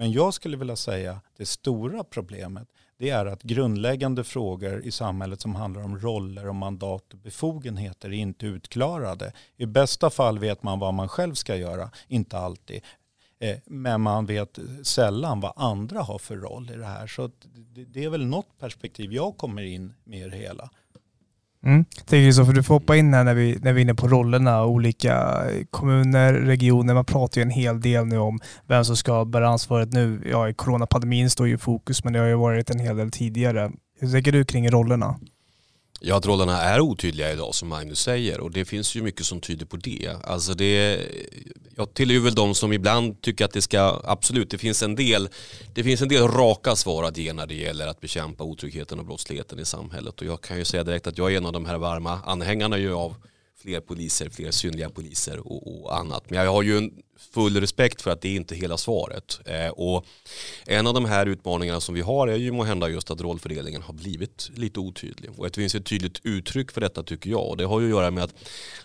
[0.00, 5.40] Men jag skulle vilja säga det stora problemet det är att grundläggande frågor i samhället
[5.40, 9.32] som handlar om roller och mandat och befogenheter är inte utklarade.
[9.56, 12.82] I bästa fall vet man vad man själv ska göra, inte alltid.
[13.38, 17.06] Eh, men man vet sällan vad andra har för roll i det här.
[17.06, 17.30] Så
[17.86, 20.70] det är väl något perspektiv jag kommer in med i det hela.
[21.66, 21.84] Mm.
[21.84, 24.08] Tänker så, för du får hoppa in här när vi, när vi är inne på
[24.08, 24.64] rollerna.
[24.64, 26.94] Olika kommuner, regioner.
[26.94, 30.22] Man pratar ju en hel del nu om vem som ska bära ansvaret nu.
[30.30, 33.70] Ja, coronapandemin står ju i fokus, men det har ju varit en hel del tidigare.
[34.00, 35.18] Hur tänker du kring rollerna?
[36.02, 39.40] Ja, att rollerna är otydliga idag som Magnus säger och det finns ju mycket som
[39.40, 40.16] tyder på det.
[40.24, 41.00] Alltså det
[41.76, 45.28] jag tillhör väl de som ibland tycker att det ska, absolut, det finns en del,
[45.74, 49.04] det finns en del raka svar att ge när det gäller att bekämpa otryggheten och
[49.04, 50.20] brottsligheten i samhället.
[50.20, 52.78] Och jag kan ju säga direkt att jag är en av de här varma anhängarna
[52.78, 53.14] ju av
[53.62, 56.30] fler poliser, fler synliga poliser och, och, annat.
[56.30, 59.40] Men jag har ju en full respekt för att det är inte hela svaret.
[59.46, 60.06] Eh, och
[60.66, 63.94] en av de här utmaningarna som vi har är ju måhända just att rollfördelningen har
[63.94, 65.30] blivit lite otydlig.
[65.36, 67.48] Och det finns ett tydligt uttryck för detta tycker jag.
[67.48, 68.34] Och det har ju att göra med att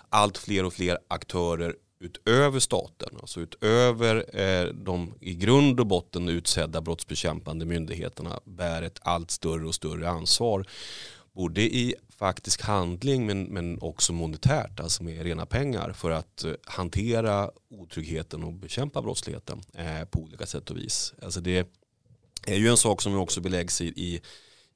[0.10, 6.30] allt fler och fler aktörer utöver staten, alltså utöver eh, de i grund och botten
[6.30, 10.66] utsedda brottsbekämpande myndigheterna bär ett allt större och större ansvar.
[11.36, 16.54] Både i faktisk handling men, men också monetärt, alltså med rena pengar för att eh,
[16.66, 21.14] hantera otryggheten och bekämpa brottsligheten eh, på olika sätt och vis.
[21.22, 21.68] Alltså det
[22.46, 24.22] är ju en sak som också beläggs i, i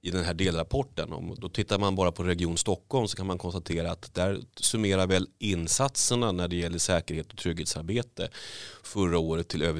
[0.02, 1.14] i den här delrapporten.
[1.14, 5.08] Om, då tittar man bara på Region Stockholm så kan man konstatera att där summerar
[5.08, 8.30] väl insatserna när det gäller säkerhet och trygghetsarbete
[8.84, 9.80] förra året till över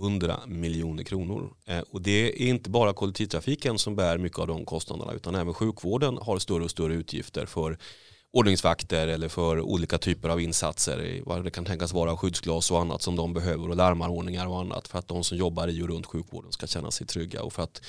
[0.00, 1.50] 100 miljoner kronor.
[1.66, 5.54] Eh, och det är inte bara kollektivtrafiken som bär mycket av de kostnaderna utan även
[5.54, 7.78] sjukvården har större och större utgifter för
[8.34, 11.20] ordningsvakter eller för olika typer av insatser.
[11.24, 14.88] Vad det kan tänkas vara skyddsglas och annat som de behöver och larmanordningar och annat
[14.88, 17.62] för att de som jobbar i och runt sjukvården ska känna sig trygga och för
[17.62, 17.82] att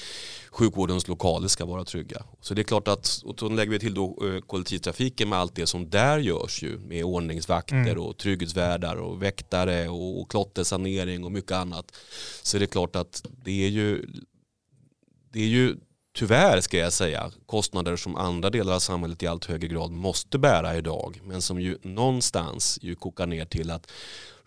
[0.49, 2.23] sjukvårdens lokaler ska vara trygga.
[2.41, 5.55] Så det är klart att, och då lägger vi till då eh, kollektivtrafiken med allt
[5.55, 7.99] det som där görs ju med ordningsvakter mm.
[7.99, 11.91] och trygghetsvärdar och väktare och, och klottersanering och mycket annat.
[12.43, 14.05] Så det är klart att det är ju
[15.31, 15.75] det är ju
[16.15, 20.37] tyvärr ska jag säga, kostnader som andra delar av samhället i allt högre grad måste
[20.37, 21.21] bära idag.
[21.23, 23.91] Men som ju någonstans ju kokar ner till att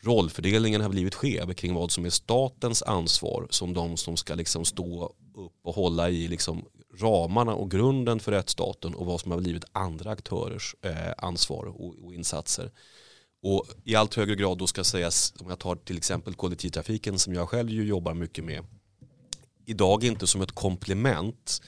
[0.00, 4.64] rollfördelningen har blivit skev kring vad som är statens ansvar som de som ska liksom
[4.64, 6.64] stå upp och hålla i liksom
[7.00, 11.94] ramarna och grunden för rättsstaten och vad som har blivit andra aktörers eh, ansvar och,
[12.04, 12.70] och insatser.
[13.42, 17.34] Och i allt högre grad då ska sägas, om jag tar till exempel kollektivtrafiken som
[17.34, 18.64] jag själv ju jobbar mycket med,
[19.68, 21.62] idag inte som ett komplement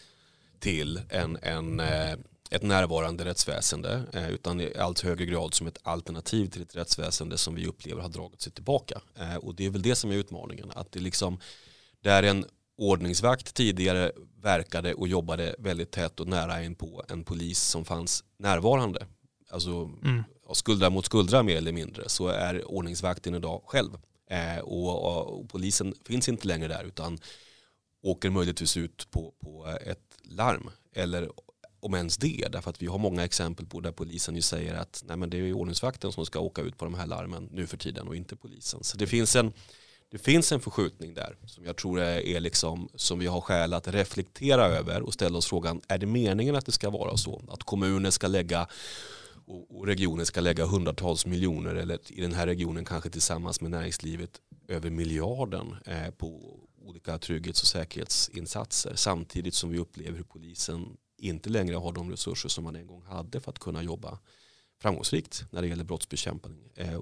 [0.58, 2.12] till en, en, eh,
[2.50, 7.38] ett närvarande rättsväsende eh, utan i allt högre grad som ett alternativ till ett rättsväsende
[7.38, 9.00] som vi upplever har dragit sig tillbaka.
[9.18, 10.70] Eh, och det är väl det som är utmaningen.
[10.74, 11.40] Att det liksom,
[12.00, 12.44] där en
[12.76, 18.24] ordningsvakt tidigare verkade och jobbade väldigt tätt och nära in på en polis som fanns
[18.38, 19.06] närvarande.
[19.50, 20.22] Alltså mm.
[20.52, 23.98] skuldra mot skuldra mer eller mindre så är ordningsvakten idag själv.
[24.62, 27.18] och, och, och polisen finns inte längre där utan
[28.02, 30.70] åker möjligtvis ut på, på ett larm.
[30.94, 31.30] Eller
[31.80, 35.04] om ens det, därför att vi har många exempel på där polisen ju säger att
[35.06, 37.76] nej men det är ordningsvakten som ska åka ut på de här larmen nu för
[37.76, 38.84] tiden och inte polisen.
[38.84, 39.52] Så det finns en,
[40.10, 43.88] det finns en förskjutning där som jag tror är liksom, som vi har skäl att
[43.88, 47.42] reflektera över och ställa oss frågan, är det meningen att det ska vara så?
[47.48, 48.66] Att kommuner ska lägga
[49.68, 54.30] och regionen ska lägga hundratals miljoner eller i den här regionen kanske tillsammans med näringslivet
[54.68, 61.50] över miljarden eh, på olika trygghets och säkerhetsinsatser samtidigt som vi upplever hur polisen inte
[61.50, 64.18] längre har de resurser som man en gång hade för att kunna jobba
[64.82, 66.70] framgångsrikt när det gäller brottsbekämpning.
[66.76, 67.00] Eh,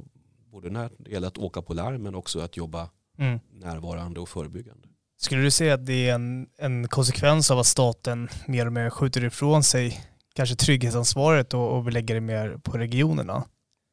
[0.51, 3.38] både när det gäller att åka på larm men också att jobba mm.
[3.53, 4.88] närvarande och förebyggande.
[5.21, 8.91] Skulle du säga att det är en, en konsekvens av att staten mer och mer
[8.91, 10.01] skjuter ifrån sig
[10.35, 13.45] kanske trygghetsansvaret och, och lägger det mer på regionerna?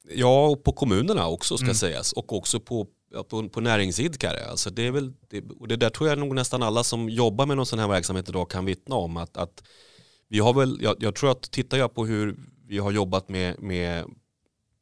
[0.10, 1.76] Ja, och på kommunerna också ska mm.
[1.76, 2.88] sägas och också på,
[3.30, 4.46] på, på näringsidkare.
[4.46, 7.46] Alltså det, är väl, det, och det där tror jag nog nästan alla som jobbar
[7.46, 9.18] med någon sån här verksamhet idag kan vittna om.
[9.18, 9.64] Att, att
[10.28, 12.36] vi har väl, jag, jag tror att tittar jag på hur
[12.68, 14.06] vi har jobbat med, med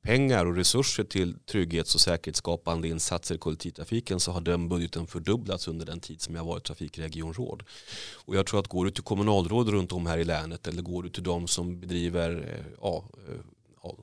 [0.03, 5.67] pengar och resurser till trygghets och säkerhetsskapande insatser i kollektivtrafiken så har den budgeten fördubblats
[5.67, 7.63] under den tid som jag varit trafikregionråd.
[8.25, 11.03] Och jag tror att går du till kommunalråd runt om här i länet eller går
[11.03, 13.39] du till de som bedriver eh, ja, eh,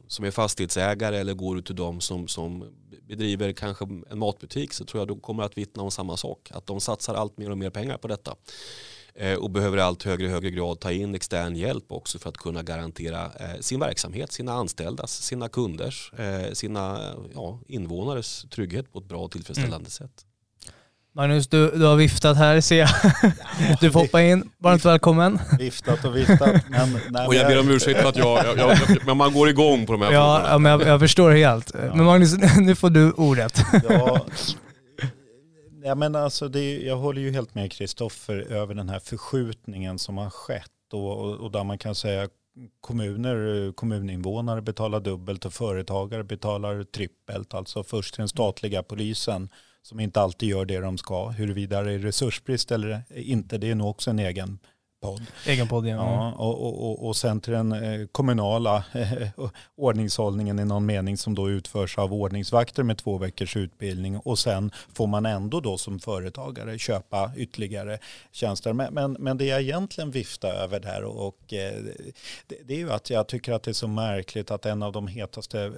[0.09, 2.73] som är fastighetsägare eller går du till de som, som
[3.09, 6.51] bedriver kanske en matbutik så tror jag de kommer att vittna om samma sak.
[6.51, 8.37] Att de satsar allt mer och mer pengar på detta.
[9.15, 12.63] Eh, och behöver allt högre högre grad ta in extern hjälp också för att kunna
[12.63, 19.05] garantera eh, sin verksamhet, sina anställdas, sina kunders, eh, sina ja, invånares trygghet på ett
[19.05, 19.91] bra och tillfredsställande mm.
[19.91, 20.27] sätt.
[21.13, 22.89] Magnus, du, du har viftat här ser jag.
[23.81, 24.51] Du får hoppa in.
[24.59, 25.39] Varmt välkommen.
[25.59, 26.65] Viftat och viftat.
[26.69, 29.49] Men, nej, och jag ber om ursäkt för att jag, jag, jag, men man går
[29.49, 30.53] igång på de här ja, frågorna.
[30.53, 31.71] Ja, men jag, jag förstår helt.
[31.75, 31.95] Ja.
[31.95, 33.63] Men Magnus, nu får du ordet.
[33.89, 34.27] Ja,
[35.83, 40.19] Ja, men alltså det, jag håller ju helt med Kristoffer över den här förskjutningen som
[40.19, 42.29] har skett och, och, och där man kan säga
[42.81, 47.55] kommuner, kommuninvånare betalar dubbelt och företagare betalar trippelt.
[47.55, 49.49] Alltså först den statliga polisen
[49.83, 51.29] som inte alltid gör det de ska.
[51.29, 54.59] Huruvida det är resursbrist eller inte, det är nog också en egen
[55.01, 55.23] podd.
[55.47, 55.95] Egen podd, ja.
[55.95, 59.29] ja och, och, och sen till den eh, kommunala eh,
[59.77, 64.71] ordningshållningen i någon mening som då utförs av ordningsvakter med två veckors utbildning och sen
[64.95, 67.99] får man ändå då som företagare köpa ytterligare
[68.33, 68.73] tjänster.
[68.73, 71.83] Men, men, men det jag egentligen viftar över där och, och eh,
[72.47, 74.93] det, det, är ju att jag tycker att det är så märkligt att en av
[74.93, 75.73] de hetaste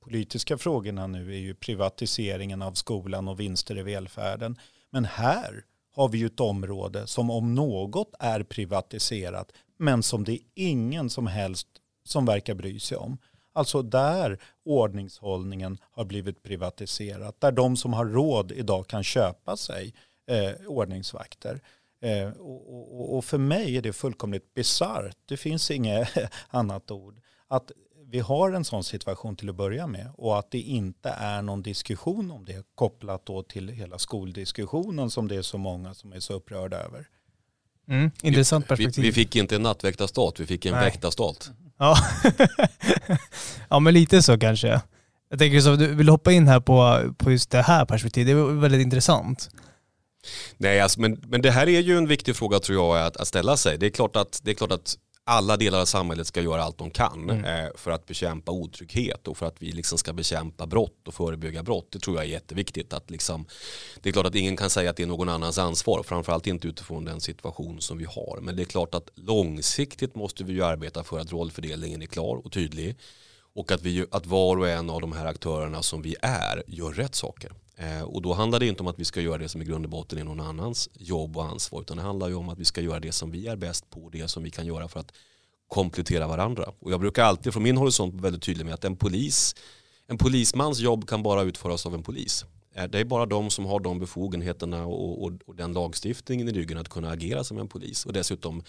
[0.00, 4.58] politiska frågorna nu är ju privatiseringen av skolan och vinster i välfärden.
[4.90, 5.64] Men här
[5.98, 11.10] har vi ju ett område som om något är privatiserat men som det är ingen
[11.10, 11.68] som helst
[12.04, 13.18] som verkar bry sig om.
[13.52, 17.40] Alltså där ordningshållningen har blivit privatiserat.
[17.40, 19.94] Där de som har råd idag kan köpa sig
[20.30, 21.60] eh, ordningsvakter.
[22.02, 25.16] Eh, och, och, och, för mig är det fullkomligt bisarrt.
[25.26, 26.08] Det finns inget
[26.48, 27.20] annat ord.
[27.48, 27.72] Att
[28.10, 31.62] vi har en sån situation till att börja med och att det inte är någon
[31.62, 36.20] diskussion om det kopplat då till hela skoldiskussionen som det är så många som är
[36.20, 37.06] så upprörda över.
[37.88, 39.02] Mm, intressant perspektiv.
[39.02, 41.50] Vi, vi, fick inte en nattväktarstat, vi fick en väktarstat.
[41.80, 41.96] Ja.
[43.68, 44.80] ja, men lite så kanske.
[45.30, 48.40] Jag tänker så, du vill hoppa in här på, på just det här perspektivet, det
[48.40, 49.50] är väldigt intressant.
[50.56, 53.28] Nej, alltså, men, men det här är ju en viktig fråga tror jag att, att
[53.28, 53.78] ställa sig.
[53.78, 56.78] Det är klart att, det är klart att alla delar av samhället ska göra allt
[56.78, 57.44] de kan mm.
[57.44, 61.62] eh, för att bekämpa otrygghet och för att vi liksom ska bekämpa brott och förebygga
[61.62, 61.86] brott.
[61.90, 62.92] Det tror jag är jätteviktigt.
[62.92, 63.46] Att liksom,
[64.02, 66.68] det är klart att ingen kan säga att det är någon annans ansvar, framförallt inte
[66.68, 68.38] utifrån den situation som vi har.
[68.42, 72.36] Men det är klart att långsiktigt måste vi ju arbeta för att rollfördelningen är klar
[72.44, 72.96] och tydlig
[73.54, 76.92] och att, vi, att var och en av de här aktörerna som vi är gör
[76.92, 77.52] rätt saker.
[77.80, 79.84] Eh, och då handlar det inte om att vi ska göra det som i grund
[79.84, 82.64] och botten är någon annans jobb och ansvar utan det handlar ju om att vi
[82.64, 85.12] ska göra det som vi är bäst på det som vi kan göra för att
[85.68, 86.72] komplettera varandra.
[86.78, 89.54] Och jag brukar alltid från min horisont vara väldigt tydlig med att en polis
[90.10, 92.44] en polismans jobb kan bara utföras av en polis.
[92.74, 96.52] Eh, det är bara de som har de befogenheterna och, och, och den lagstiftningen i
[96.52, 98.62] ryggen att kunna agera som en polis och dessutom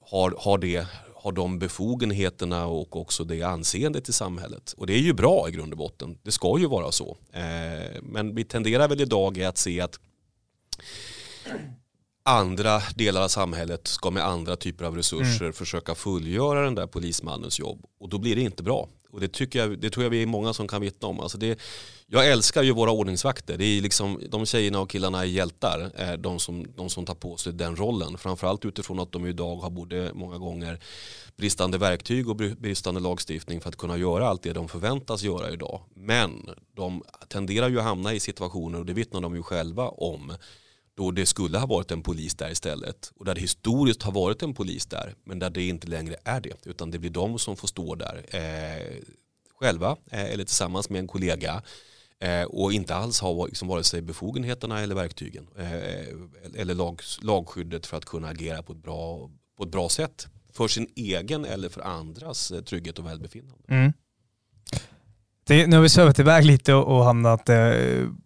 [0.00, 0.86] har, har det
[1.24, 4.74] har de befogenheterna och också det anseendet i samhället.
[4.76, 6.18] Och det är ju bra i grund och botten.
[6.22, 7.16] Det ska ju vara så.
[7.32, 10.00] Eh, men vi tenderar väl idag att se att
[12.22, 15.52] andra delar av samhället ska med andra typer av resurser mm.
[15.52, 17.84] försöka fullgöra den där polismannens jobb.
[18.00, 18.88] Och då blir det inte bra.
[19.14, 21.20] Och det, tycker jag, det tror jag vi är många som kan vittna om.
[21.20, 21.58] Alltså det,
[22.06, 23.58] jag älskar ju våra ordningsvakter.
[23.58, 25.90] Det är liksom, de tjejerna och killarna är hjältar.
[25.94, 28.18] är de som, de som tar på sig den rollen.
[28.18, 30.80] Framförallt utifrån att de idag har både många gånger
[31.36, 35.80] bristande verktyg och bristande lagstiftning för att kunna göra allt det de förväntas göra idag.
[35.94, 40.32] Men de tenderar ju att hamna i situationer, och det vittnar de ju själva om,
[40.96, 43.12] då det skulle ha varit en polis där istället.
[43.16, 46.40] Och där det historiskt har varit en polis där, men där det inte längre är
[46.40, 46.66] det.
[46.66, 49.02] Utan det blir de som får stå där eh,
[49.60, 51.62] själva eh, eller tillsammans med en kollega
[52.20, 57.86] eh, och inte alls ha liksom, vare sig befogenheterna eller verktygen eh, eller lag, lagskyddet
[57.86, 61.68] för att kunna agera på ett bra, på ett bra sätt för sin egen eller
[61.68, 63.64] för andras eh, trygghet och välbefinnande.
[63.68, 63.92] Mm.
[65.46, 67.72] Det, nu har vi svävat iväg lite och, och hamnat eh,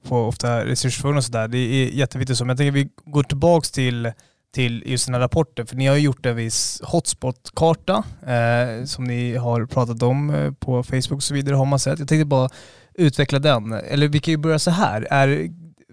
[0.08, 1.48] på ofta resursfrågor och sådär.
[1.48, 4.12] Det är jätteviktigt så, men jag tänker att vi går tillbaka till,
[4.54, 5.66] till just den här rapporten.
[5.66, 10.52] För ni har ju gjort en viss hotspot-karta eh, som ni har pratat om eh,
[10.52, 11.98] på Facebook och så vidare har man sett.
[11.98, 12.48] Jag tänkte bara
[12.94, 13.72] utveckla den.
[13.72, 15.06] Eller vi kan ju börja så här.
[15.10, 15.48] Är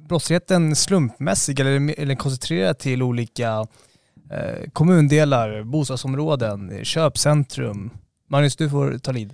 [0.09, 3.67] brottsligheten slumpmässig eller, eller koncentrerad till olika
[4.31, 7.89] eh, kommundelar, bostadsområden, köpcentrum?
[8.29, 9.33] Magnus, du får ta lid.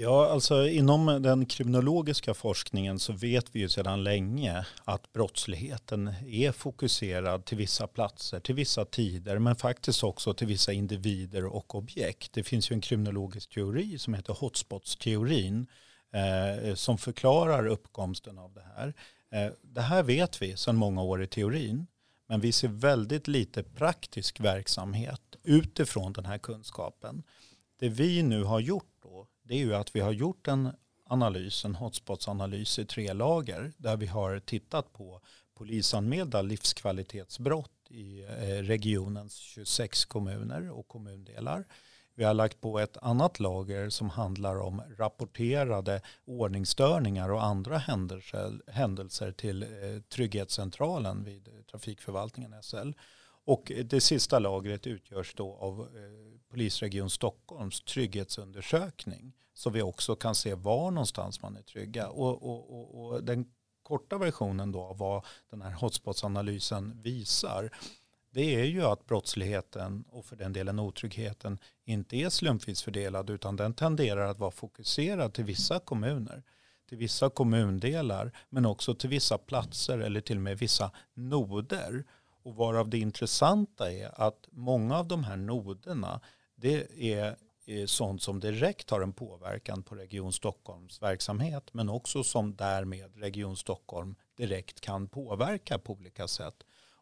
[0.00, 6.52] Ja, alltså inom den kriminologiska forskningen så vet vi ju sedan länge att brottsligheten är
[6.52, 12.32] fokuserad till vissa platser, till vissa tider, men faktiskt också till vissa individer och objekt.
[12.32, 15.66] Det finns ju en kriminologisk teori som heter hotspotsteorin
[16.12, 18.94] eh, som förklarar uppkomsten av det här.
[19.32, 21.86] Eh, det här vet vi sedan många år i teorin,
[22.28, 27.22] men vi ser väldigt lite praktisk verksamhet utifrån den här kunskapen.
[27.80, 28.97] Det vi nu har gjort
[29.48, 30.70] det är ju att vi har gjort en
[31.04, 35.20] analys, en hotspotsanalys i tre lager där vi har tittat på
[35.54, 41.64] polisanmälda livskvalitetsbrott i eh, regionens 26 kommuner och kommundelar.
[42.14, 48.62] Vi har lagt på ett annat lager som handlar om rapporterade ordningsstörningar och andra händelser,
[48.66, 49.68] händelser till eh,
[50.08, 52.90] Trygghetscentralen vid Trafikförvaltningen SL.
[53.44, 59.32] Och det sista lagret utgörs då av eh, Polisregion Stockholms trygghetsundersökning.
[59.54, 62.08] Så vi också kan se var någonstans man är trygga.
[62.08, 63.46] Och, och, och, och den
[63.82, 67.70] korta versionen då av vad den här hotspotsanalysen visar
[68.30, 73.56] det är ju att brottsligheten och för den delen otryggheten inte är slumpvis fördelad utan
[73.56, 76.42] den tenderar att vara fokuserad till vissa kommuner
[76.88, 82.04] till vissa kommundelar men också till vissa platser eller till och med vissa noder.
[82.42, 86.20] Och varav det intressanta är att många av de här noderna
[86.60, 87.36] det är
[87.66, 93.16] eh, sånt som direkt har en påverkan på Region Stockholms verksamhet men också som därmed
[93.16, 96.54] Region Stockholm direkt kan påverka på olika sätt.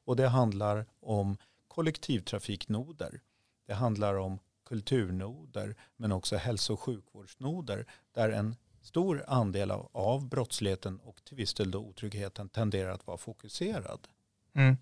[0.05, 1.37] Och det handlar om
[1.69, 3.21] kollektivtrafiknoder.
[3.67, 4.39] Det handlar om
[4.69, 11.37] kulturnoder men också hälso och sjukvårdsnoder där en stor andel av, av brottsligheten och till
[11.37, 14.09] viss del otryggheten tenderar att vara fokuserad.
[14.55, 14.77] Mm.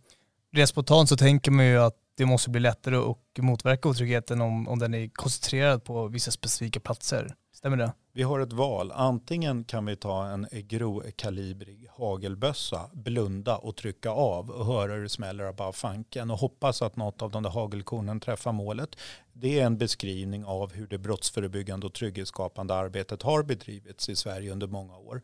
[0.51, 4.69] Rent spontant så tänker man ju att det måste bli lättare att motverka otryggheten om,
[4.69, 7.35] om den är koncentrerad på vissa specifika platser.
[7.53, 7.93] Stämmer det?
[8.13, 8.93] Vi har ett val.
[8.95, 15.09] Antingen kan vi ta en grovkalibrig hagelbössa, blunda och trycka av och höra hur det
[15.09, 18.97] smäller av bara fanken och hoppas att något av de där hagelkornen träffar målet.
[19.33, 24.53] Det är en beskrivning av hur det brottsförebyggande och trygghetsskapande arbetet har bedrivits i Sverige
[24.53, 25.23] under många år.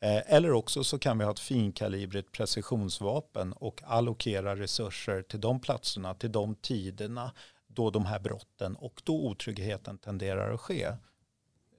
[0.00, 5.60] Eh, eller också så kan vi ha ett finkalibrigt precisionsvapen och allokera resurser till de
[5.60, 7.32] platserna, till de tiderna
[7.66, 10.92] då de här brotten och då otryggheten tenderar att ske.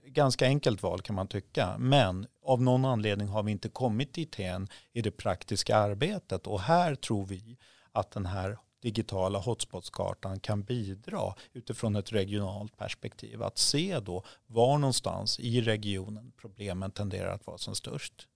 [0.07, 4.68] Ganska enkelt val kan man tycka, men av någon anledning har vi inte kommit dithän
[4.93, 7.57] i det praktiska arbetet och här tror vi
[7.91, 13.44] att den här digitala hotspotskartan kan bidra utifrån ett regionalt perspektiv.
[13.44, 18.28] Att se då var någonstans i regionen problemen tenderar att vara som störst.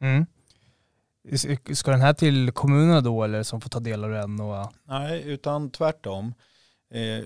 [0.00, 0.26] Mm.
[1.74, 4.40] Ska den här till kommunerna då eller som får ta del av den?
[4.40, 4.72] Och...
[4.84, 6.34] Nej, utan tvärtom.
[6.90, 7.24] Eh,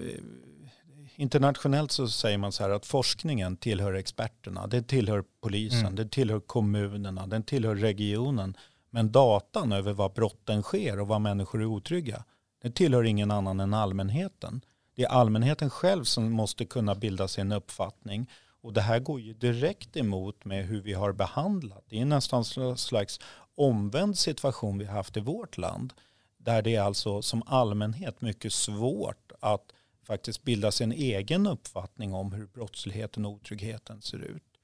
[1.16, 5.95] internationellt så säger man så här att forskningen tillhör experterna, det tillhör polisen, mm.
[5.97, 8.57] det tillhör kommunerna, den tillhör regionen.
[8.91, 12.24] Men datan över var brotten sker och var människor är otrygga,
[12.62, 14.61] det tillhör ingen annan än allmänheten.
[14.94, 18.30] Det är allmänheten själv som måste kunna bilda sig en uppfattning.
[18.61, 21.84] Och det här går ju direkt emot med hur vi har behandlat.
[21.88, 23.20] Det är nästan en slags
[23.54, 25.92] omvänd situation vi har haft i vårt land.
[26.38, 29.72] Där det är alltså som allmänhet mycket svårt att
[30.07, 34.55] faktiskt bilda sin egen uppfattning om hur brottsligheten och otryggheten ser ut.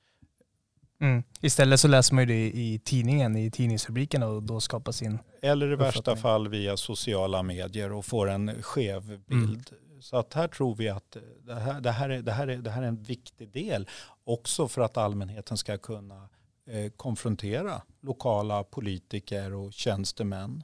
[1.02, 1.22] Mm.
[1.40, 5.72] Istället så läser man ju det i tidningen, i tidningsrubrikerna och då skapar sin Eller
[5.72, 9.22] i värsta fall via sociala medier och får en skev mm.
[9.26, 9.68] bild.
[9.70, 10.02] Mm.
[10.02, 12.70] Så att här tror vi att det här, det, här är, det, här är, det
[12.70, 13.88] här är en viktig del
[14.24, 16.28] också för att allmänheten ska kunna
[16.66, 20.62] eh, konfrontera lokala politiker och tjänstemän.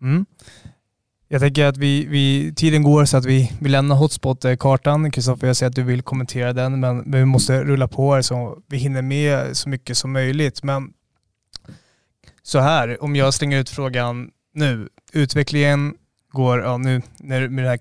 [0.00, 0.26] Mm.
[1.34, 5.10] Jag tänker att vi, vi, tiden går så att vi, vi lämnar hotspot-kartan.
[5.10, 8.22] Kristoffer, jag ser att du vill kommentera den, men, men vi måste rulla på här
[8.22, 10.62] så vi hinner med så mycket som möjligt.
[10.62, 10.92] Men
[12.42, 14.88] så här, om jag slänger ut frågan nu.
[15.12, 15.94] Utvecklingen
[16.32, 17.76] går, ja, nu med det här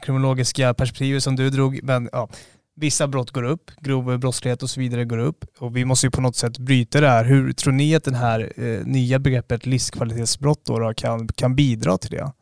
[0.00, 2.28] kriminologiska perspektivet som du drog, men ja,
[2.76, 6.10] vissa brott går upp, grov brottslighet och så vidare går upp och vi måste ju
[6.10, 7.24] på något sätt bryta det här.
[7.24, 11.98] Hur tror ni att det här eh, nya begreppet livskvalitetsbrott då, då kan, kan bidra
[11.98, 12.32] till det?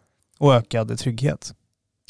[0.41, 1.55] Och ökad trygghet.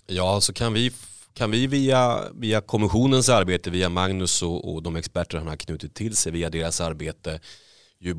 [0.07, 0.93] Ja, så kan vi
[1.35, 5.95] kan vi via, via kommissionens arbete, via Magnus och, och de experter han har knutit
[5.95, 7.41] till sig, via deras arbete,
[7.99, 8.16] ju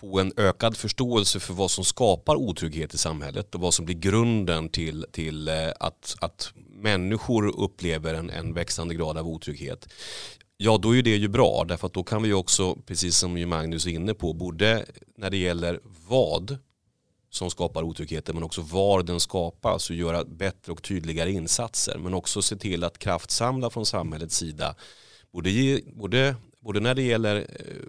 [0.00, 3.94] få en ökad förståelse för vad som skapar otrygghet i samhället och vad som blir
[3.94, 9.88] grunden till, till eh, att, att människor upplever en, en växande grad av otrygghet.
[10.56, 13.86] Ja, då är det ju bra därför att då kan vi också, precis som Magnus
[13.86, 14.84] är inne på, både
[15.16, 16.58] när det gäller vad
[17.38, 22.14] som skapar otryggheten men också var den skapas och göra bättre och tydligare insatser men
[22.14, 24.74] också se till att kraftsamla från samhällets sida
[25.32, 27.88] både, både, både när det gäller eh,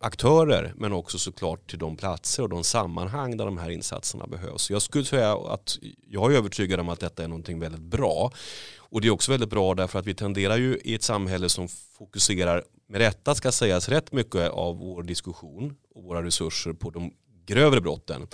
[0.00, 4.70] aktörer men också såklart till de platser och de sammanhang där de här insatserna behövs.
[4.70, 5.78] Jag skulle säga att
[6.08, 8.32] jag är övertygad om att detta är någonting väldigt bra.
[8.78, 11.68] Och det är också väldigt bra därför att vi tenderar ju i ett samhälle som
[11.68, 17.12] fokuserar, med rätta ska sägas, rätt mycket av vår diskussion och våra resurser på de
[17.46, 18.26] grövre brotten.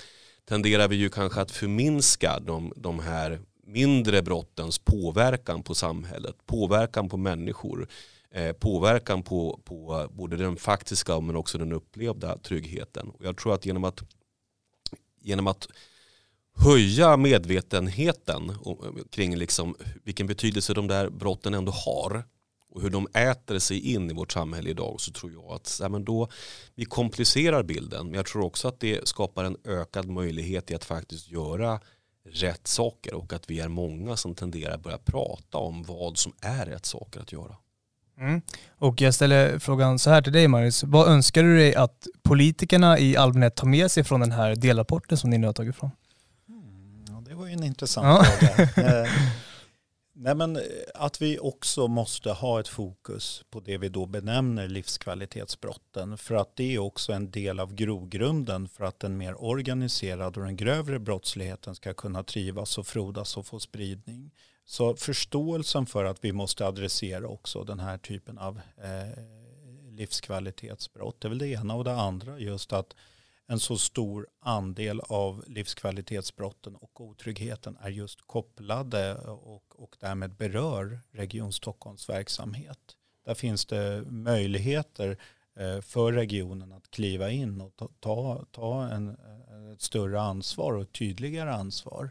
[0.49, 7.09] Tenderar vi ju kanske att förminska de, de här mindre brottens påverkan på samhället, påverkan
[7.09, 7.88] på människor
[8.36, 13.09] Eh, påverkan på, på både den faktiska men också den upplevda tryggheten.
[13.09, 14.03] Och jag tror att genom att,
[15.20, 15.68] genom att
[16.57, 18.55] höja medvetenheten
[19.11, 22.24] kring liksom vilken betydelse de där brotten ändå har
[22.77, 25.89] och hur de äter sig in i vårt samhälle idag så tror jag att ja,
[25.89, 26.29] men då,
[26.74, 30.85] vi komplicerar bilden men jag tror också att det skapar en ökad möjlighet i att
[30.85, 31.81] faktiskt göra
[32.33, 36.33] rätt saker och att vi är många som tenderar att börja prata om vad som
[36.41, 37.57] är rätt saker att göra.
[38.18, 38.41] Mm.
[38.79, 40.85] Och jag ställer frågan så här till dig Magnus.
[40.85, 45.18] Vad önskar du dig att politikerna i allmänhet tar med sig från den här delrapporten
[45.18, 45.91] som ni nu har tagit fram?
[46.49, 48.49] Mm, ja, det var ju en intressant ja.
[48.49, 49.07] fråga.
[50.18, 50.62] Nej men, eh,
[50.94, 56.18] att vi också måste ha ett fokus på det vi då benämner livskvalitetsbrotten.
[56.18, 60.46] För att det är också en del av grogrunden för att den mer organiserade och
[60.46, 64.30] den grövre brottsligheten ska kunna trivas och frodas och få spridning.
[64.64, 69.22] Så förståelsen för att vi måste adressera också den här typen av eh,
[69.90, 72.94] livskvalitetsbrott är väl det ena och det andra just att
[73.47, 81.01] en så stor andel av livskvalitetsbrotten och otryggheten är just kopplade och, och därmed berör
[81.11, 82.97] Region Stockholms verksamhet.
[83.24, 85.18] Där finns det möjligheter
[85.57, 89.16] eh, för regionen att kliva in och ta, ta, ta en,
[89.72, 92.11] ett större ansvar och ett tydligare ansvar.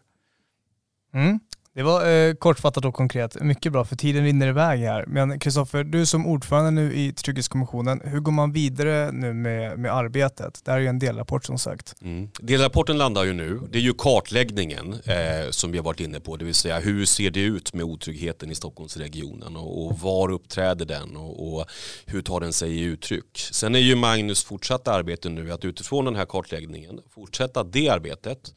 [1.13, 1.39] Mm.
[1.75, 3.41] Det var eh, kortfattat och konkret.
[3.41, 5.05] Mycket bra, för tiden rinner iväg här.
[5.07, 9.93] Men Kristoffer, du som ordförande nu i Trygghetskommissionen, hur går man vidare nu med, med
[9.93, 10.61] arbetet?
[10.65, 11.95] Det här är ju en delrapport som sagt.
[12.01, 12.29] Mm.
[12.39, 13.59] Delrapporten landar ju nu.
[13.71, 17.05] Det är ju kartläggningen eh, som vi har varit inne på, det vill säga hur
[17.05, 21.65] ser det ut med otryggheten i Stockholmsregionen och, och var uppträder den och, och,
[22.05, 23.47] hur tar den sig i uttryck?
[23.51, 28.53] Sen är ju Magnus fortsatta arbete nu att utifrån den här kartläggningen fortsätta det arbetet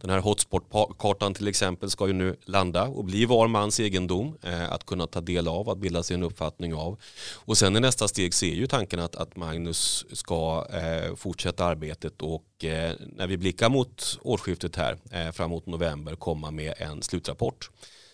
[0.00, 4.72] den här hotspot-kartan till exempel ska ju nu landa och bli var mans egendom eh,
[4.72, 6.98] att kunna ta del av, att bilda sig en uppfattning av.
[7.34, 12.22] Och sen i nästa steg ser ju tanken att, att Magnus ska eh, fortsätta arbetet
[12.22, 17.70] och eh, när vi blickar mot årsskiftet här eh, framåt november komma med en slutrapport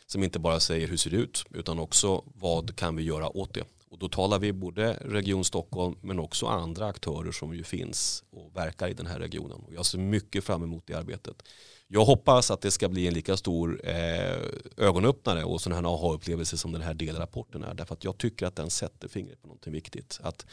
[0.07, 3.55] som inte bara säger hur ser det ut utan också vad kan vi göra åt
[3.55, 3.65] det.
[3.97, 8.57] Och då talar vi både Region Stockholm men också andra aktörer som ju finns och
[8.57, 9.61] verkar i den här regionen.
[9.61, 11.43] Och jag ser mycket fram emot det arbetet.
[11.87, 14.37] Jag hoppas att det ska bli en lika stor eh,
[14.77, 17.75] ögonöppnare och sån här aha-upplevelse som den här delrapporten är.
[17.75, 20.21] Därför att jag tycker att den sätter fingret på någonting viktigt.
[20.23, 20.47] Att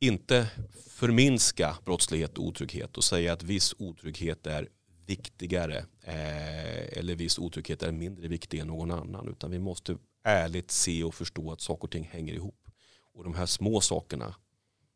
[0.00, 0.46] inte
[0.90, 4.68] förminska brottslighet och otrygghet och säga att viss otrygghet är
[5.06, 9.28] viktigare eh, eller viss otrygghet är mindre viktig än någon annan.
[9.28, 9.96] Utan vi måste
[10.26, 12.68] ärligt se och förstå att saker och ting hänger ihop.
[13.14, 14.34] Och de här små sakerna,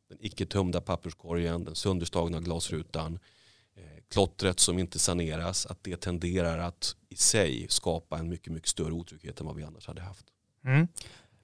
[0.08, 3.18] den icke tömda papperskorgen, den sönderslagna glasrutan,
[3.76, 8.68] eh, klottret som inte saneras, att det tenderar att i sig skapa en mycket, mycket
[8.68, 10.26] större otrygghet än vad vi annars hade haft.
[10.64, 10.88] Mm.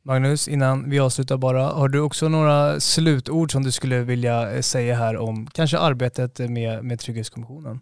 [0.03, 4.61] Magnus, innan vi avslutar bara, har du också några slutord som du skulle vilja eh,
[4.61, 7.81] säga här om kanske arbetet med, med Trygghetskommissionen?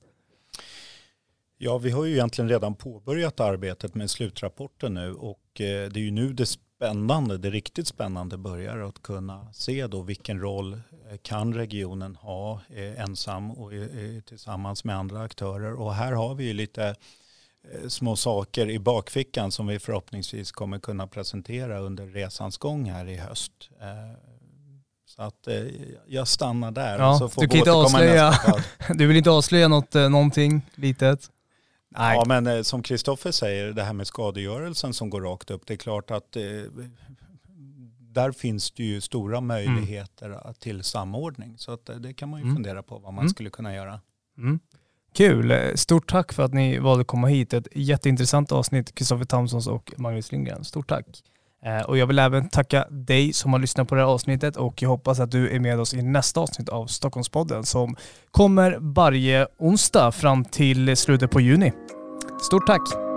[1.64, 6.04] Ja, vi har ju egentligen redan påbörjat arbetet med slutrapporten nu och eh, det är
[6.04, 11.16] ju nu det spännande, det riktigt spännande börjar att kunna se då vilken roll eh,
[11.22, 13.70] kan regionen ha eh, ensam och
[14.26, 16.94] tillsammans med andra aktörer och här har vi ju lite
[17.88, 23.16] små saker i bakfickan som vi förhoppningsvis kommer kunna presentera under resans gång här i
[23.16, 23.70] höst.
[25.06, 25.48] Så att
[26.06, 26.98] jag stannar där.
[26.98, 28.34] Ja, så får du, kan inte avslöja,
[28.94, 31.30] du vill inte avslöja något, någonting litet?
[31.98, 32.16] Nej.
[32.16, 35.74] Ja, men eh, som Kristoffer säger, det här med skadegörelsen som går rakt upp, det
[35.74, 36.42] är klart att eh,
[37.98, 39.46] där finns det ju stora mm.
[39.46, 40.54] möjligheter mm.
[40.58, 41.54] till samordning.
[41.58, 42.56] Så att, eh, det kan man ju mm.
[42.56, 43.28] fundera på vad man mm.
[43.28, 44.00] skulle kunna göra.
[44.38, 44.60] Mm.
[45.12, 45.72] Kul!
[45.78, 47.52] Stort tack för att ni valde att komma hit.
[47.52, 50.64] Ett jätteintressant avsnitt, Kristoffer Tamsons och Magnus Lindgren.
[50.64, 51.06] Stort tack!
[51.64, 54.82] Eh, och jag vill även tacka dig som har lyssnat på det här avsnittet och
[54.82, 57.96] jag hoppas att du är med oss i nästa avsnitt av Stockholmspodden som
[58.30, 61.72] kommer varje onsdag fram till slutet på juni.
[62.42, 63.13] Stort tack!